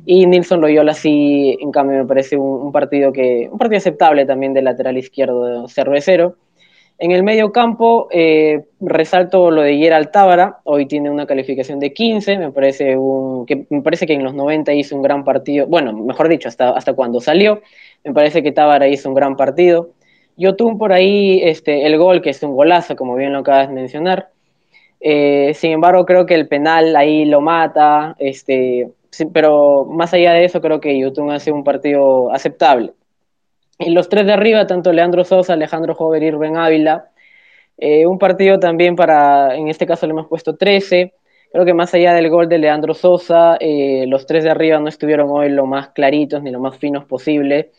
Y 0.05 0.25
Nilson 0.25 0.61
Loyola 0.61 0.93
sí, 0.93 1.57
en 1.59 1.71
cambio, 1.71 1.97
me 1.99 2.05
parece 2.05 2.37
un, 2.37 2.71
partido 2.71 3.13
que 3.13 3.49
un 3.51 3.57
partido 3.57 3.77
aceptable 3.77 4.25
también 4.25 4.53
del 4.53 4.65
lateral 4.65 4.97
izquierdo 4.97 5.67
cervecero. 5.67 6.35
En 7.01 7.09
el 7.09 7.23
medio 7.23 7.51
campo, 7.51 8.07
eh, 8.11 8.63
resalto 8.79 9.49
lo 9.49 9.63
de 9.63 9.75
Gerald 9.75 10.11
Tábara, 10.11 10.59
hoy 10.65 10.85
tiene 10.85 11.09
una 11.09 11.25
calificación 11.25 11.79
de 11.79 11.93
15, 11.93 12.37
me 12.37 12.51
parece, 12.51 12.95
un, 12.95 13.47
que, 13.47 13.57
parece 13.83 14.05
que 14.05 14.13
en 14.13 14.23
los 14.23 14.35
90 14.35 14.71
hizo 14.73 14.95
un 14.95 15.01
gran 15.01 15.23
partido, 15.23 15.65
bueno, 15.65 15.93
mejor 15.93 16.29
dicho, 16.29 16.47
hasta, 16.47 16.69
hasta 16.69 16.93
cuando 16.93 17.19
salió, 17.19 17.59
me 18.03 18.13
parece 18.13 18.43
que 18.43 18.51
Tábara 18.51 18.87
hizo 18.87 19.09
un 19.09 19.15
gran 19.15 19.35
partido. 19.35 19.89
Yotun 20.37 20.77
por 20.77 20.93
ahí, 20.93 21.41
este, 21.43 21.87
el 21.87 21.97
gol, 21.97 22.21
que 22.21 22.29
es 22.29 22.43
un 22.43 22.53
golazo, 22.53 22.95
como 22.95 23.15
bien 23.15 23.33
lo 23.33 23.39
acabas 23.39 23.69
de 23.69 23.73
mencionar. 23.73 24.29
Eh, 24.99 25.53
sin 25.55 25.71
embargo, 25.71 26.05
creo 26.05 26.27
que 26.27 26.35
el 26.35 26.47
penal 26.47 26.95
ahí 26.95 27.25
lo 27.25 27.41
mata, 27.41 28.15
este, 28.19 28.91
pero 29.33 29.85
más 29.85 30.13
allá 30.13 30.33
de 30.33 30.45
eso, 30.45 30.61
creo 30.61 30.79
que 30.79 30.99
Yotun 30.99 31.31
hace 31.31 31.51
un 31.51 31.63
partido 31.63 32.31
aceptable. 32.31 32.93
Y 33.81 33.91
los 33.91 34.09
tres 34.09 34.25
de 34.25 34.33
arriba, 34.33 34.67
tanto 34.67 34.93
Leandro 34.93 35.23
Sosa, 35.23 35.53
Alejandro 35.53 35.95
Jover 35.95 36.21
y 36.23 36.31
Rubén 36.31 36.57
Ávila. 36.57 37.09
Eh, 37.77 38.05
un 38.05 38.19
partido 38.19 38.59
también 38.59 38.95
para, 38.95 39.55
en 39.55 39.67
este 39.67 39.87
caso 39.87 40.05
le 40.05 40.11
hemos 40.11 40.27
puesto 40.27 40.55
13. 40.55 41.13
Creo 41.51 41.65
que 41.65 41.73
más 41.73 41.93
allá 41.93 42.13
del 42.13 42.29
gol 42.29 42.47
de 42.47 42.59
Leandro 42.59 42.93
Sosa, 42.93 43.57
eh, 43.59 44.05
los 44.07 44.25
tres 44.25 44.43
de 44.43 44.51
arriba 44.51 44.79
no 44.79 44.87
estuvieron 44.87 45.29
hoy 45.31 45.49
lo 45.49 45.65
más 45.65 45.89
claritos 45.89 46.43
ni 46.43 46.51
lo 46.51 46.59
más 46.59 46.77
finos 46.77 47.05
posible. 47.05 47.71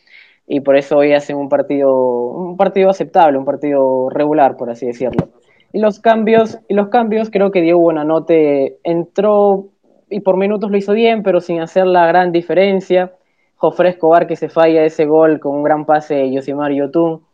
Y 0.46 0.60
por 0.60 0.76
eso 0.76 0.98
hoy 0.98 1.12
hacen 1.12 1.36
un 1.36 1.48
partido, 1.48 1.94
un 1.94 2.56
partido 2.56 2.90
aceptable, 2.90 3.38
un 3.38 3.44
partido 3.44 4.10
regular, 4.10 4.56
por 4.56 4.70
así 4.70 4.86
decirlo. 4.86 5.30
Y 5.72 5.78
los 5.78 6.00
cambios, 6.00 6.58
y 6.68 6.74
los 6.74 6.88
cambios 6.88 7.30
creo 7.30 7.50
que 7.50 7.62
Diego 7.62 7.80
Buenanote 7.80 8.78
entró 8.82 9.68
y 10.10 10.20
por 10.20 10.36
minutos 10.36 10.70
lo 10.70 10.76
hizo 10.76 10.92
bien, 10.92 11.22
pero 11.22 11.40
sin 11.40 11.60
hacer 11.60 11.86
la 11.86 12.06
gran 12.06 12.32
diferencia. 12.32 13.12
Jofre 13.62 13.90
Escobar 13.90 14.26
que 14.26 14.34
se 14.34 14.48
falla 14.48 14.84
ese 14.84 15.06
gol 15.06 15.38
con 15.38 15.54
un 15.54 15.62
gran 15.62 15.86
pase 15.86 16.14
de 16.14 16.32
Yosimar 16.32 16.72
Yotun. 16.72 17.24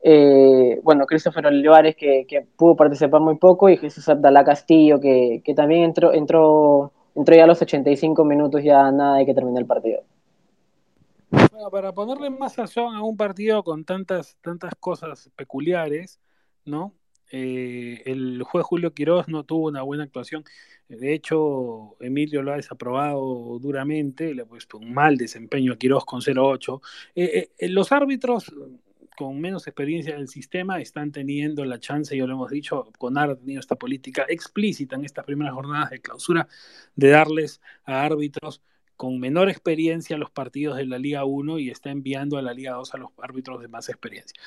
Eh, 0.00 0.80
bueno, 0.82 1.04
Christopher 1.04 1.46
Olivares 1.46 1.94
que, 1.94 2.46
pudo 2.56 2.74
participar 2.74 3.20
muy 3.20 3.36
poco 3.36 3.68
y 3.68 3.76
Jesús 3.76 4.08
Abdalá 4.08 4.44
Castillo 4.44 4.98
que, 4.98 5.42
también 5.54 5.84
entró, 5.84 6.14
entró, 6.14 6.92
entró 7.14 7.36
ya 7.36 7.44
a 7.44 7.46
los 7.46 7.60
85 7.60 8.24
minutos, 8.24 8.64
ya 8.64 8.90
nada 8.90 9.16
hay 9.16 9.26
que 9.26 9.34
terminar 9.34 9.60
el 9.60 9.66
partido. 9.66 10.04
Bueno, 11.30 11.70
para 11.70 11.92
ponerle 11.92 12.30
más 12.30 12.54
sazón 12.54 12.94
a 12.94 13.02
un 13.02 13.18
partido 13.18 13.62
con 13.62 13.84
tantas, 13.84 14.38
tantas 14.40 14.74
cosas 14.80 15.30
peculiares, 15.36 16.18
¿no? 16.64 16.94
Eh, 17.30 18.02
el 18.06 18.42
juez 18.42 18.64
Julio 18.64 18.94
Quiroz 18.94 19.28
no 19.28 19.44
tuvo 19.44 19.68
una 19.68 19.82
buena 19.82 20.04
actuación. 20.04 20.44
De 20.88 21.12
hecho, 21.12 21.96
Emilio 22.00 22.42
lo 22.42 22.52
ha 22.52 22.56
desaprobado 22.56 23.58
duramente, 23.58 24.34
le 24.34 24.42
ha 24.42 24.46
puesto 24.46 24.78
un 24.78 24.92
mal 24.92 25.16
desempeño 25.16 25.72
a 25.72 25.76
Quiroz 25.76 26.04
con 26.04 26.20
0-8. 26.20 26.80
Eh, 27.14 27.50
eh, 27.58 27.68
los 27.68 27.92
árbitros 27.92 28.52
con 29.18 29.40
menos 29.40 29.66
experiencia 29.66 30.14
en 30.14 30.20
el 30.20 30.28
sistema 30.28 30.80
están 30.80 31.10
teniendo 31.10 31.64
la 31.64 31.80
chance, 31.80 32.16
ya 32.16 32.24
lo 32.24 32.34
hemos 32.34 32.50
dicho, 32.50 32.88
CONAR 32.98 33.30
ha 33.30 33.36
tenido 33.36 33.58
esta 33.58 33.74
política 33.74 34.24
explícita 34.28 34.94
en 34.94 35.04
estas 35.04 35.24
primeras 35.24 35.54
jornadas 35.54 35.90
de 35.90 36.00
clausura 36.00 36.46
de 36.94 37.08
darles 37.08 37.60
a 37.84 38.04
árbitros 38.04 38.62
con 38.98 39.20
menor 39.20 39.48
experiencia 39.48 40.18
los 40.18 40.32
partidos 40.32 40.76
de 40.76 40.84
la 40.84 40.98
Liga 40.98 41.24
1 41.24 41.60
y 41.60 41.70
está 41.70 41.90
enviando 41.90 42.36
a 42.36 42.42
la 42.42 42.52
Liga 42.52 42.72
2 42.72 42.94
a 42.94 42.98
los 42.98 43.10
árbitros 43.22 43.62
de 43.62 43.68
más 43.68 43.88
experiencia. 43.88 44.38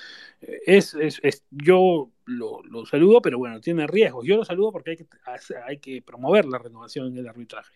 Es, 0.42 0.94
es, 0.94 1.22
es 1.24 1.46
yo 1.50 2.12
lo, 2.26 2.62
lo, 2.64 2.86
saludo, 2.86 3.22
pero 3.22 3.38
bueno, 3.38 3.62
tiene 3.62 3.88
riesgos. 3.88 4.28
Yo 4.28 4.36
lo 4.36 4.44
saludo 4.44 4.74
porque 4.74 4.92
hay 4.92 4.98
que, 4.98 5.06
hay 5.66 5.78
que 5.78 6.02
promover 6.02 6.44
la 6.44 6.58
renovación 6.58 7.08
en 7.08 7.20
el 7.20 7.30
arbitraje. 7.30 7.74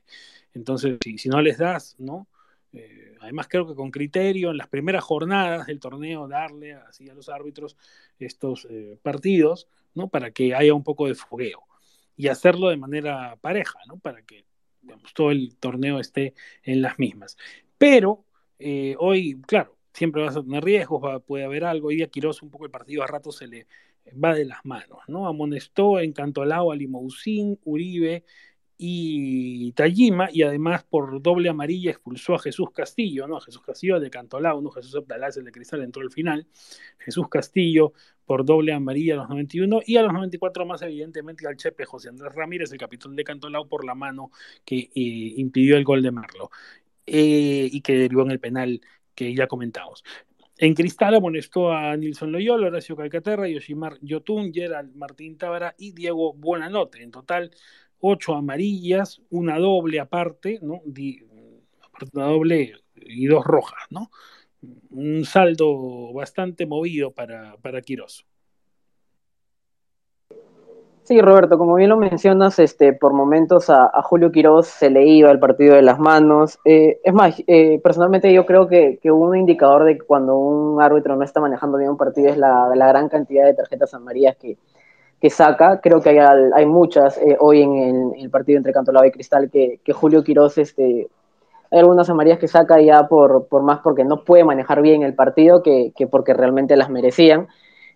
Entonces, 0.53 0.97
si, 1.01 1.17
si 1.17 1.29
no 1.29 1.41
les 1.41 1.57
das, 1.57 1.95
¿no? 1.97 2.27
Eh, 2.73 3.15
además, 3.21 3.47
creo 3.49 3.65
que 3.65 3.73
con 3.73 3.89
criterio, 3.89 4.51
en 4.51 4.57
las 4.57 4.67
primeras 4.67 5.05
jornadas 5.05 5.67
del 5.67 5.79
torneo, 5.79 6.27
darle 6.27 6.73
así 6.73 7.09
a 7.09 7.13
los 7.13 7.29
árbitros 7.29 7.77
estos 8.19 8.67
eh, 8.69 8.99
partidos, 9.01 9.69
¿no? 9.93 10.09
Para 10.09 10.31
que 10.31 10.53
haya 10.53 10.73
un 10.73 10.83
poco 10.83 11.07
de 11.07 11.15
fogueo 11.15 11.63
y 12.17 12.27
hacerlo 12.27 12.67
de 12.67 12.75
manera 12.75 13.37
pareja, 13.39 13.79
¿no? 13.87 13.97
Para 13.97 14.23
que 14.23 14.43
todo 15.13 15.31
el 15.31 15.55
torneo 15.57 15.99
esté 15.99 16.33
en 16.63 16.81
las 16.81 16.99
mismas. 16.99 17.37
Pero 17.77 18.25
eh, 18.59 18.95
hoy, 18.99 19.41
claro, 19.47 19.77
siempre 19.93 20.23
vas 20.23 20.35
a 20.35 20.43
tener 20.43 20.63
riesgos, 20.63 21.21
puede 21.23 21.45
haber 21.45 21.63
algo. 21.65 21.89
Hoy 21.89 22.01
a 22.01 22.07
Quiroz 22.07 22.41
un 22.41 22.49
poco 22.49 22.65
el 22.65 22.71
partido 22.71 23.03
a 23.03 23.07
rato 23.07 23.31
se 23.31 23.47
le 23.47 23.67
va 24.23 24.33
de 24.33 24.45
las 24.45 24.63
manos, 24.65 24.99
¿no? 25.07 25.27
Amonestó, 25.27 25.99
encantolado 25.99 26.71
a 26.71 26.75
Limousin, 26.75 27.59
Uribe 27.63 28.23
y 28.77 29.71
Tajima, 29.71 30.29
y 30.31 30.43
además 30.43 30.83
por 30.83 31.21
doble 31.21 31.49
amarilla 31.49 31.91
expulsó 31.91 32.35
a 32.35 32.39
Jesús 32.39 32.71
Castillo, 32.71 33.27
¿no? 33.27 33.39
Jesús 33.39 33.61
Castillo 33.61 33.99
de 33.99 34.09
Cantolao, 34.09 34.61
¿no? 34.61 34.69
Jesús 34.69 34.95
Abdalá, 34.95 35.29
el 35.35 35.45
de 35.45 35.51
Cristal, 35.51 35.81
entró 35.81 36.01
al 36.01 36.11
final. 36.11 36.47
Jesús 36.99 37.29
Castillo 37.29 37.93
por 38.25 38.45
doble 38.45 38.73
amarilla 38.73 39.13
a 39.13 39.17
los 39.17 39.29
91 39.29 39.81
y 39.85 39.97
a 39.97 40.03
los 40.03 40.13
94 40.13 40.65
más 40.65 40.81
evidentemente 40.81 41.47
al 41.47 41.57
Chepe 41.57 41.85
José 41.85 42.09
Andrés 42.09 42.33
Ramírez, 42.33 42.71
el 42.71 42.77
capitán 42.77 43.15
de 43.15 43.23
Cantolao, 43.23 43.67
por 43.67 43.85
la 43.85 43.95
mano 43.95 44.31
que 44.63 44.77
eh, 44.77 44.89
impidió 44.95 45.77
el 45.77 45.83
gol 45.83 46.01
de 46.01 46.11
Marlo 46.11 46.49
eh, 47.05 47.69
y 47.71 47.81
que 47.81 47.95
derivó 47.95 48.23
en 48.23 48.31
el 48.31 48.39
penal 48.39 48.81
que 49.13 49.33
ya 49.33 49.47
comentamos. 49.47 50.03
En 50.57 50.73
Cristal 50.73 51.15
amonestó 51.15 51.71
a 51.73 51.95
Nilson 51.97 52.31
Loyola, 52.31 52.67
Horacio 52.67 52.95
Calcaterra, 52.95 53.47
Yoshimar 53.47 53.97
Yotun, 54.01 54.53
Gerald 54.53 54.95
Martín 54.95 55.37
Tábara 55.37 55.75
y 55.77 55.91
Diego 55.91 56.33
Buenanote. 56.33 57.03
En 57.03 57.11
total, 57.11 57.51
ocho 57.99 58.35
amarillas, 58.35 59.21
una 59.29 59.59
doble 59.59 59.99
aparte, 59.99 60.59
¿no? 60.61 60.81
Una 62.13 62.25
doble 62.25 62.73
y 62.95 63.25
dos 63.27 63.43
rojas, 63.43 63.83
¿no? 63.89 64.09
Un 64.91 65.25
saldo 65.25 66.13
bastante 66.13 66.65
movido 66.65 67.11
para, 67.11 67.57
para 67.61 67.81
Quirós. 67.81 68.25
Sí, 71.05 71.21
Roberto, 71.21 71.59
como 71.59 71.75
bien 71.75 71.89
lo 71.89 71.97
mencionas, 71.97 72.57
este, 72.57 72.91
por 72.91 73.13
momentos 73.13 73.69
a, 73.69 73.91
Julio 74.01 74.31
Quiroz 74.31 74.65
se 74.65 74.89
le 74.89 75.05
iba 75.05 75.29
el 75.29 75.37
partido 75.37 75.75
de 75.75 75.83
las 75.83 75.99
manos. 75.99 76.57
Eh, 76.65 76.99
es 77.03 77.13
más, 77.13 77.35
eh, 77.45 77.79
personalmente 77.83 78.33
yo 78.33 78.47
creo 78.47 78.67
que, 78.67 78.97
que, 78.99 79.11
un 79.11 79.37
indicador 79.37 79.83
de 79.83 79.99
cuando 79.99 80.35
un 80.35 80.81
árbitro 80.81 81.15
no 81.15 81.23
está 81.23 81.39
manejando 81.39 81.77
bien 81.77 81.91
un 81.91 81.97
partido 81.97 82.29
es 82.29 82.37
la, 82.39 82.71
la 82.75 82.87
gran 82.87 83.07
cantidad 83.07 83.45
de 83.45 83.53
tarjetas 83.53 83.93
amarillas 83.93 84.35
que, 84.37 84.57
que 85.21 85.29
saca. 85.29 85.79
Creo 85.79 86.01
que 86.01 86.09
hay, 86.09 86.17
hay 86.17 86.65
muchas 86.65 87.19
eh, 87.19 87.37
hoy 87.39 87.61
en 87.61 88.13
el, 88.17 88.31
partido 88.31 88.57
entre 88.57 88.73
Cantolao 88.73 89.05
y 89.05 89.11
Cristal 89.11 89.51
que, 89.51 89.79
que 89.83 89.93
Julio 89.93 90.23
Quiroz, 90.23 90.57
este, 90.57 91.07
hay 91.75 91.81
algunas 91.81 92.09
amarillas 92.09 92.39
que 92.39 92.47
saca 92.47 92.79
ya 92.79 93.09
por, 93.09 93.49
por 93.49 93.61
más 93.61 93.79
porque 93.79 94.05
no 94.05 94.23
puede 94.23 94.45
manejar 94.45 94.81
bien 94.81 95.03
el 95.03 95.13
partido 95.13 95.61
que, 95.61 95.91
que 95.93 96.07
porque 96.07 96.33
realmente 96.33 96.77
las 96.77 96.89
merecían. 96.89 97.49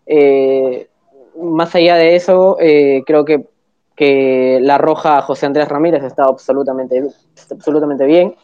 Eh, 0.06 0.90
más 1.42 1.74
allá 1.76 1.96
de 1.96 2.18
eso, 2.18 2.58
eh, 2.60 3.04
creo 3.06 3.24
que, 3.24 3.46
que, 3.96 4.60
la 4.62 4.78
roja 4.78 5.22
José 5.22 5.46
Andrés 5.46 5.70
Ramírez 5.70 6.04
está 6.04 6.26
absolutamente, 6.26 7.02
absolutamente 7.50 8.06
bien, 8.06 8.36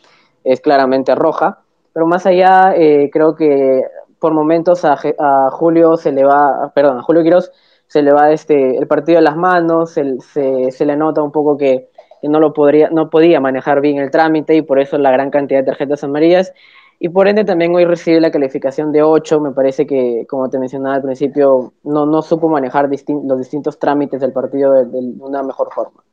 es 0.46 0.62
claramente 0.62 1.14
roja, 1.16 1.60
pero 1.92 2.08
más 2.08 2.26
allá, 2.26 2.74
eh, 2.74 3.10
creo 3.12 3.36
que 3.36 3.84
por 4.20 4.34
momentos 4.34 4.86
a, 4.86 4.98
a, 5.20 5.50
Julio 5.52 5.98
se 5.98 6.14
le 6.14 6.24
va, 6.24 6.72
perdón, 6.74 7.00
a 7.00 7.02
Julio 7.02 7.24
Quiroz 7.24 7.52
se 7.88 8.02
le 8.02 8.14
va 8.14 8.32
este, 8.32 8.78
el 8.78 8.88
partido 8.88 9.18
de 9.18 9.24
las 9.24 9.36
manos, 9.36 9.92
se, 9.92 10.72
se 10.72 10.86
le 10.86 10.96
nota 10.96 11.22
un 11.22 11.34
poco 11.34 11.58
que, 11.58 11.90
no, 12.28 12.40
lo 12.40 12.54
podría, 12.54 12.90
no 12.90 13.10
podía 13.10 13.40
manejar 13.40 13.82
bien 13.82 13.98
el 13.98 14.12
trámite 14.12 14.56
y 14.56 14.62
por 14.62 14.80
eso 14.80 14.98
la 14.98 15.12
gran 15.12 15.32
cantidad 15.32 15.60
de 15.60 15.66
tarjetas 15.66 16.04
amarillas. 16.04 16.54
Y 17.00 17.10
por 17.10 17.28
ende 17.28 17.44
también 17.44 17.76
hoy 17.76 17.86
recibe 17.86 18.22
la 18.22 18.32
calificación 18.32 18.92
de 18.92 19.02
8, 19.02 19.42
me 19.42 19.52
parece 19.52 19.86
que, 19.86 20.26
como 20.30 20.50
te 20.50 20.58
mencionaba 20.58 20.96
al 20.96 21.02
principio, 21.02 21.74
no, 21.84 22.06
no 22.06 22.22
supo 22.22 22.48
manejar 22.48 22.90
los 22.90 23.38
distintos 23.38 23.78
trámites 23.78 24.22
del 24.22 24.32
partido 24.32 24.72
de, 24.72 24.98
una 25.20 25.44
mejor 25.44 25.74
forma. 25.74 26.04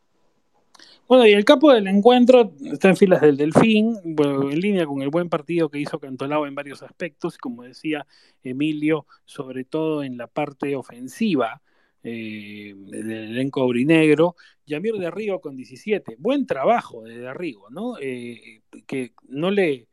Bueno, 1.06 1.26
y 1.26 1.32
el 1.32 1.44
capo 1.44 1.72
del 1.72 1.86
encuentro 1.86 2.52
está 2.64 2.88
en 2.88 2.96
filas 2.96 3.20
del 3.20 3.36
Delfín, 3.36 3.96
en 4.04 4.60
línea 4.60 4.86
con 4.86 5.02
el 5.02 5.10
buen 5.10 5.28
partido 5.28 5.68
que 5.68 5.78
hizo 5.78 6.00
Cantolao 6.00 6.46
en 6.46 6.54
varios 6.54 6.82
aspectos, 6.82 7.38
como 7.38 7.62
decía 7.62 8.06
Emilio, 8.42 9.06
sobre 9.24 9.64
todo 9.64 10.02
en 10.02 10.16
la 10.16 10.26
parte 10.26 10.74
ofensiva 10.74 11.60
eh, 12.04 12.74
del 12.76 13.10
elenco 13.10 13.62
aurinegro. 13.62 14.36
Yamir 14.66 14.94
de 14.94 15.06
Arrigo 15.06 15.40
con 15.40 15.56
17. 15.56 16.16
Buen 16.18 16.46
trabajo 16.46 17.02
de 17.02 17.28
Arrigo, 17.28 17.70
¿no? 17.70 17.96
Eh, 18.00 18.62
que 18.86 19.12
no 19.28 19.50
le. 19.50 19.88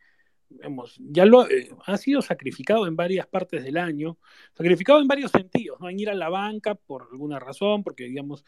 ya 0.99 1.25
lo 1.25 1.47
eh, 1.47 1.69
ha 1.85 1.97
sido 1.97 2.21
sacrificado 2.21 2.87
en 2.87 2.95
varias 2.95 3.27
partes 3.27 3.63
del 3.63 3.77
año, 3.77 4.17
sacrificado 4.53 5.01
en 5.01 5.07
varios 5.07 5.31
sentidos, 5.31 5.79
¿no? 5.79 5.89
En 5.89 5.99
ir 5.99 6.09
a 6.09 6.15
la 6.15 6.29
banca 6.29 6.75
por 6.75 7.07
alguna 7.11 7.39
razón, 7.39 7.83
porque 7.83 8.05
digamos, 8.05 8.43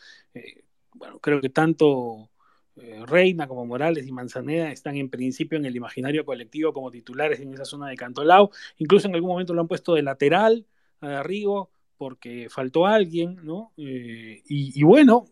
bueno, 0.93 1.19
creo 1.19 1.41
que 1.41 1.49
tanto 1.49 2.31
Reina 2.75 3.47
como 3.47 3.65
Morales 3.65 4.07
y 4.07 4.11
Manzaneda 4.11 4.71
están 4.71 4.95
en 4.95 5.09
principio 5.09 5.57
en 5.57 5.65
el 5.65 5.75
imaginario 5.75 6.25
colectivo 6.25 6.73
como 6.73 6.89
titulares 6.89 7.39
en 7.41 7.53
esa 7.53 7.65
zona 7.65 7.89
de 7.89 7.95
Cantolao, 7.95 8.49
incluso 8.77 9.07
en 9.07 9.15
algún 9.15 9.31
momento 9.31 9.53
lo 9.53 9.61
han 9.61 9.67
puesto 9.67 9.93
de 9.93 10.01
lateral 10.03 10.65
a 11.01 11.19
Arrigo, 11.19 11.71
porque 12.01 12.47
faltó 12.49 12.87
alguien, 12.87 13.37
¿no? 13.43 13.73
Eh, 13.77 14.41
y, 14.47 14.81
bueno, 14.81 15.27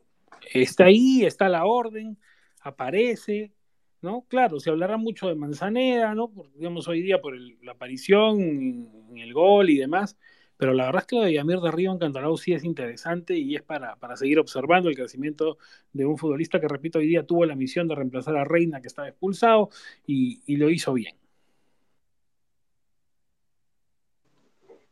está 0.53 0.83
ahí, 0.83 1.25
está 1.25 1.49
la 1.49 1.65
orden, 1.65 2.19
aparece, 2.61 3.53
¿no? 4.03 4.27
Claro, 4.27 4.59
se 4.59 4.69
hablará 4.69 4.95
mucho 4.97 5.29
de 5.29 5.33
Manzaneda, 5.33 6.13
¿no? 6.13 6.31
digamos, 6.53 6.87
hoy 6.87 7.01
día 7.01 7.21
por 7.21 7.35
la 7.63 7.71
aparición 7.71 8.39
en 8.39 9.17
el 9.17 9.33
gol 9.33 9.71
y 9.71 9.77
demás, 9.77 10.15
pero 10.57 10.75
la 10.75 10.85
verdad 10.85 11.01
es 11.01 11.07
que 11.07 11.15
lo 11.15 11.23
de 11.23 11.33
Yamir 11.33 11.59
de 11.59 11.71
Río 11.71 11.97
en 11.99 12.37
sí 12.37 12.53
es 12.53 12.63
interesante 12.63 13.35
y 13.35 13.55
es 13.55 13.63
para, 13.63 13.95
para 13.95 14.15
seguir 14.15 14.37
observando 14.37 14.89
el 14.89 14.95
crecimiento 14.95 15.57
de 15.91 16.05
un 16.05 16.19
futbolista 16.19 16.61
que, 16.61 16.67
repito, 16.67 16.99
hoy 16.99 17.07
día 17.07 17.25
tuvo 17.25 17.45
la 17.45 17.55
misión 17.55 17.87
de 17.87 17.95
reemplazar 17.95 18.37
a 18.37 18.43
Reina, 18.43 18.79
que 18.79 18.89
estaba 18.89 19.07
expulsado, 19.07 19.71
y 20.05 20.55
lo 20.57 20.69
hizo 20.69 20.93
bien. 20.93 21.18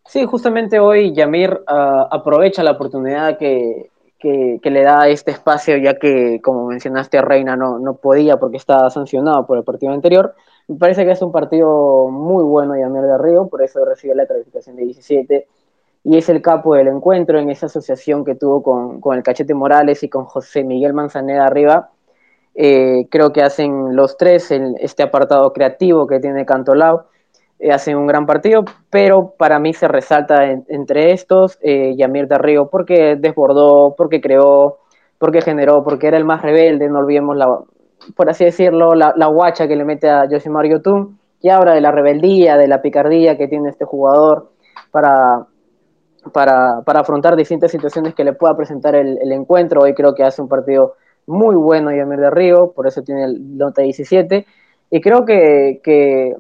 Sí, 0.08 0.26
justamente 0.26 0.80
hoy 0.80 1.14
Yamir 1.14 1.62
ah, 1.68 2.08
aprovecha 2.10 2.64
la 2.64 2.72
oportunidad 2.72 3.38
que, 3.38 3.92
le 4.24 4.82
da 4.82 5.08
este 5.10 5.32
espacio, 5.32 5.78
ya 5.78 6.00
que, 6.00 6.42
como 6.42 6.66
mencionaste, 6.68 7.22
Reina 7.22 7.56
no, 7.58 7.78
no 7.78 7.96
podía 7.96 8.38
porque 8.38 8.58
estaba 8.58 8.90
sancionado 8.90 9.46
por 9.46 9.58
el 9.58 9.64
partido 9.66 9.92
anterior. 9.92 10.34
Me 10.68 10.78
parece 10.78 11.06
que 11.06 11.12
es 11.12 11.22
un 11.22 11.32
partido 11.32 12.08
muy 12.10 12.44
bueno 12.44 12.78
Yamir 12.78 13.04
de 13.04 13.18
Río, 13.18 13.48
por 13.48 13.62
eso 13.62 13.84
recibe 13.84 14.16
la 14.16 14.26
calificación 14.26 14.78
de 14.78 14.86
17 14.86 15.48
y 16.06 16.18
es 16.18 16.30
el 16.30 16.42
capo 16.42 16.76
del 16.76 16.88
encuentro 16.88 17.38
en 17.38 17.50
esa 17.50 17.66
asociación 17.66 18.24
que 18.24 18.36
tuvo 18.36 18.64
con, 18.64 19.18
el 19.18 19.24
Cachete 19.24 19.54
Morales 19.54 20.04
y 20.04 20.10
con 20.10 20.24
José 20.26 20.64
Miguel 20.64 20.94
Manzaneda 20.94 21.46
arriba. 21.46 21.90
Eh, 22.56 23.08
creo 23.12 23.34
que 23.34 23.44
hacen 23.44 23.96
los 23.96 24.16
tres 24.16 24.52
en 24.52 24.76
este 24.80 25.04
apartado 25.04 25.52
creativo 25.52 26.08
que 26.08 26.20
tiene 26.22 26.46
Cantolao 26.46 27.08
hacen 27.72 27.98
un 27.98 28.08
gran 28.08 28.26
partido, 28.26 28.64
pero 28.90 29.34
para 29.38 29.60
mí 29.60 29.74
se 29.74 29.88
resalta 29.88 30.46
entre 30.52 31.12
estos 31.12 31.58
eh, 31.62 31.96
Yamir 31.98 32.28
Río 32.30 32.70
porque 32.70 33.16
desbordó, 33.18 33.96
porque 33.98 34.22
creó, 34.22 34.78
porque 35.18 35.42
generó, 35.42 35.84
porque 35.84 36.08
era 36.08 36.18
el 36.18 36.26
más 36.26 36.42
rebelde, 36.42 36.90
no 36.90 37.00
olvidemos 37.00 37.36
la, 37.36 37.48
por 38.16 38.30
así 38.30 38.46
decirlo, 38.46 38.94
la, 38.94 39.28
guacha 39.28 39.68
que 39.68 39.76
le 39.76 39.86
mete 39.86 40.10
a 40.10 40.28
Josimar 40.30 40.68
Yotun, 40.68 41.20
y 41.42 41.50
ahora 41.50 41.74
de 41.74 41.82
la 41.82 41.92
rebeldía, 41.92 42.58
de 42.58 42.68
la 42.68 42.82
picardía 42.82 43.38
que 43.38 43.48
tiene 43.48 43.70
este 43.70 43.86
jugador 43.86 44.52
para, 44.92 45.46
para, 46.34 46.82
para 46.86 47.00
afrontar 47.02 47.36
distintas 47.36 47.72
situaciones 47.72 48.16
que 48.16 48.24
le 48.24 48.34
pueda 48.34 48.56
presentar 48.56 48.96
el, 48.96 49.32
encuentro. 49.32 49.82
Hoy 49.82 49.94
creo 49.94 50.16
que 50.16 50.24
hace 50.24 50.42
un 50.42 50.48
partido 50.48 50.96
muy 51.28 51.56
bueno 51.56 51.92
Yamir 51.92 52.20
de 52.20 52.30
Río, 52.30 52.72
por 52.76 52.88
eso 52.88 53.02
tiene 53.02 53.26
el 53.26 53.58
nota 53.58 53.82
17, 53.82 54.46
y 54.90 55.02
creo 55.02 55.26
que, 55.26 55.82
que 55.84 56.34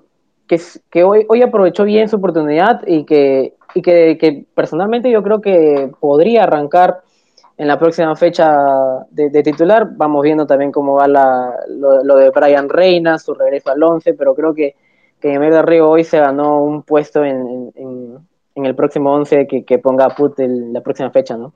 que, 0.48 1.04
hoy, 1.04 1.26
hoy 1.30 1.42
aprovechó 1.42 1.84
bien 1.84 2.10
su 2.10 2.16
oportunidad 2.18 2.82
y, 2.88 3.06
que, 3.06 3.54
que, 3.74 4.46
personalmente 4.56 5.12
yo 5.12 5.22
creo 5.22 5.42
que 5.42 5.92
podría 6.00 6.44
arrancar 6.44 7.02
en 7.58 7.68
la 7.68 7.78
próxima 7.78 8.16
fecha 8.16 8.56
de, 9.10 9.44
titular. 9.44 9.90
Vamos 9.96 10.24
viendo 10.24 10.48
también 10.48 10.72
cómo 10.72 10.96
va 10.96 11.08
lo, 11.08 12.16
de 12.16 12.30
Brian 12.30 12.70
Reina, 12.70 13.20
su 13.20 13.34
regreso 13.34 13.72
al 13.72 13.84
11, 13.84 14.14
pero 14.14 14.34
creo 14.36 14.54
que, 14.54 14.76
que 15.20 15.34
en 15.34 15.42
de 15.42 15.62
Río 15.62 15.90
hoy 15.90 16.04
se 16.04 16.20
ganó 16.20 16.64
un 16.64 16.84
puesto 16.84 17.24
en, 17.24 17.72
el 18.56 18.76
próximo 18.76 19.14
11 19.14 19.48
que, 19.48 19.66
que 19.66 19.78
ponga 19.80 20.10
Put 20.10 20.40
en 20.40 20.74
la 20.74 20.82
próxima 20.82 21.12
fecha, 21.12 21.38
¿no? 21.38 21.54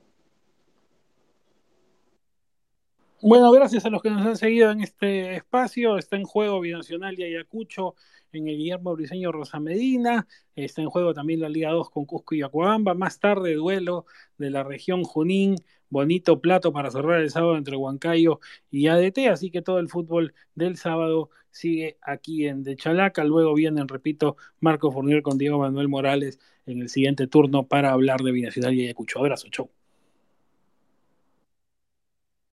Bueno, 3.23 3.51
gracias 3.51 3.85
a 3.85 3.91
los 3.91 4.01
que 4.01 4.09
nos 4.09 4.25
han 4.25 4.35
seguido 4.35 4.71
en 4.71 4.81
este 4.81 5.35
espacio. 5.35 5.97
Está 5.97 6.15
en 6.15 6.23
juego 6.23 6.59
Binacional 6.59 7.19
y 7.19 7.23
Ayacucho 7.23 7.93
en 8.33 8.47
el 8.47 8.57
Guillermo 8.57 8.95
Briseño 8.95 9.31
Rosa 9.31 9.59
Medina. 9.59 10.27
Está 10.55 10.81
en 10.81 10.89
juego 10.89 11.13
también 11.13 11.39
la 11.39 11.49
Liga 11.49 11.71
2 11.71 11.89
con 11.89 12.05
Cusco 12.05 12.35
y 12.35 12.41
Acuabamba. 12.41 12.93
Más 12.93 13.19
tarde, 13.19 13.55
duelo 13.55 14.05
de 14.37 14.49
la 14.49 14.63
región 14.63 15.03
Junín. 15.03 15.55
Bonito 15.89 16.39
plato 16.39 16.71
para 16.71 16.89
cerrar 16.89 17.19
el 17.21 17.29
sábado 17.29 17.57
entre 17.57 17.75
Huancayo 17.75 18.39
y 18.69 18.87
ADT. 18.87 19.27
Así 19.29 19.51
que 19.51 19.61
todo 19.61 19.79
el 19.79 19.89
fútbol 19.89 20.33
del 20.55 20.77
sábado 20.77 21.29
sigue 21.51 21.97
aquí 22.01 22.47
en 22.47 22.63
De 22.63 22.75
Chalaca. 22.75 23.23
Luego 23.23 23.53
vienen, 23.53 23.87
repito, 23.87 24.37
Marco 24.59 24.91
Fournier 24.91 25.21
con 25.21 25.37
Diego 25.37 25.59
Manuel 25.59 25.89
Morales 25.89 26.39
en 26.65 26.81
el 26.81 26.89
siguiente 26.89 27.27
turno 27.27 27.67
para 27.67 27.91
hablar 27.91 28.21
de 28.21 28.31
Binacional 28.31 28.73
y 28.73 28.85
Ayacucho. 28.85 29.19
Abrazo, 29.19 29.47
chau. 29.49 29.80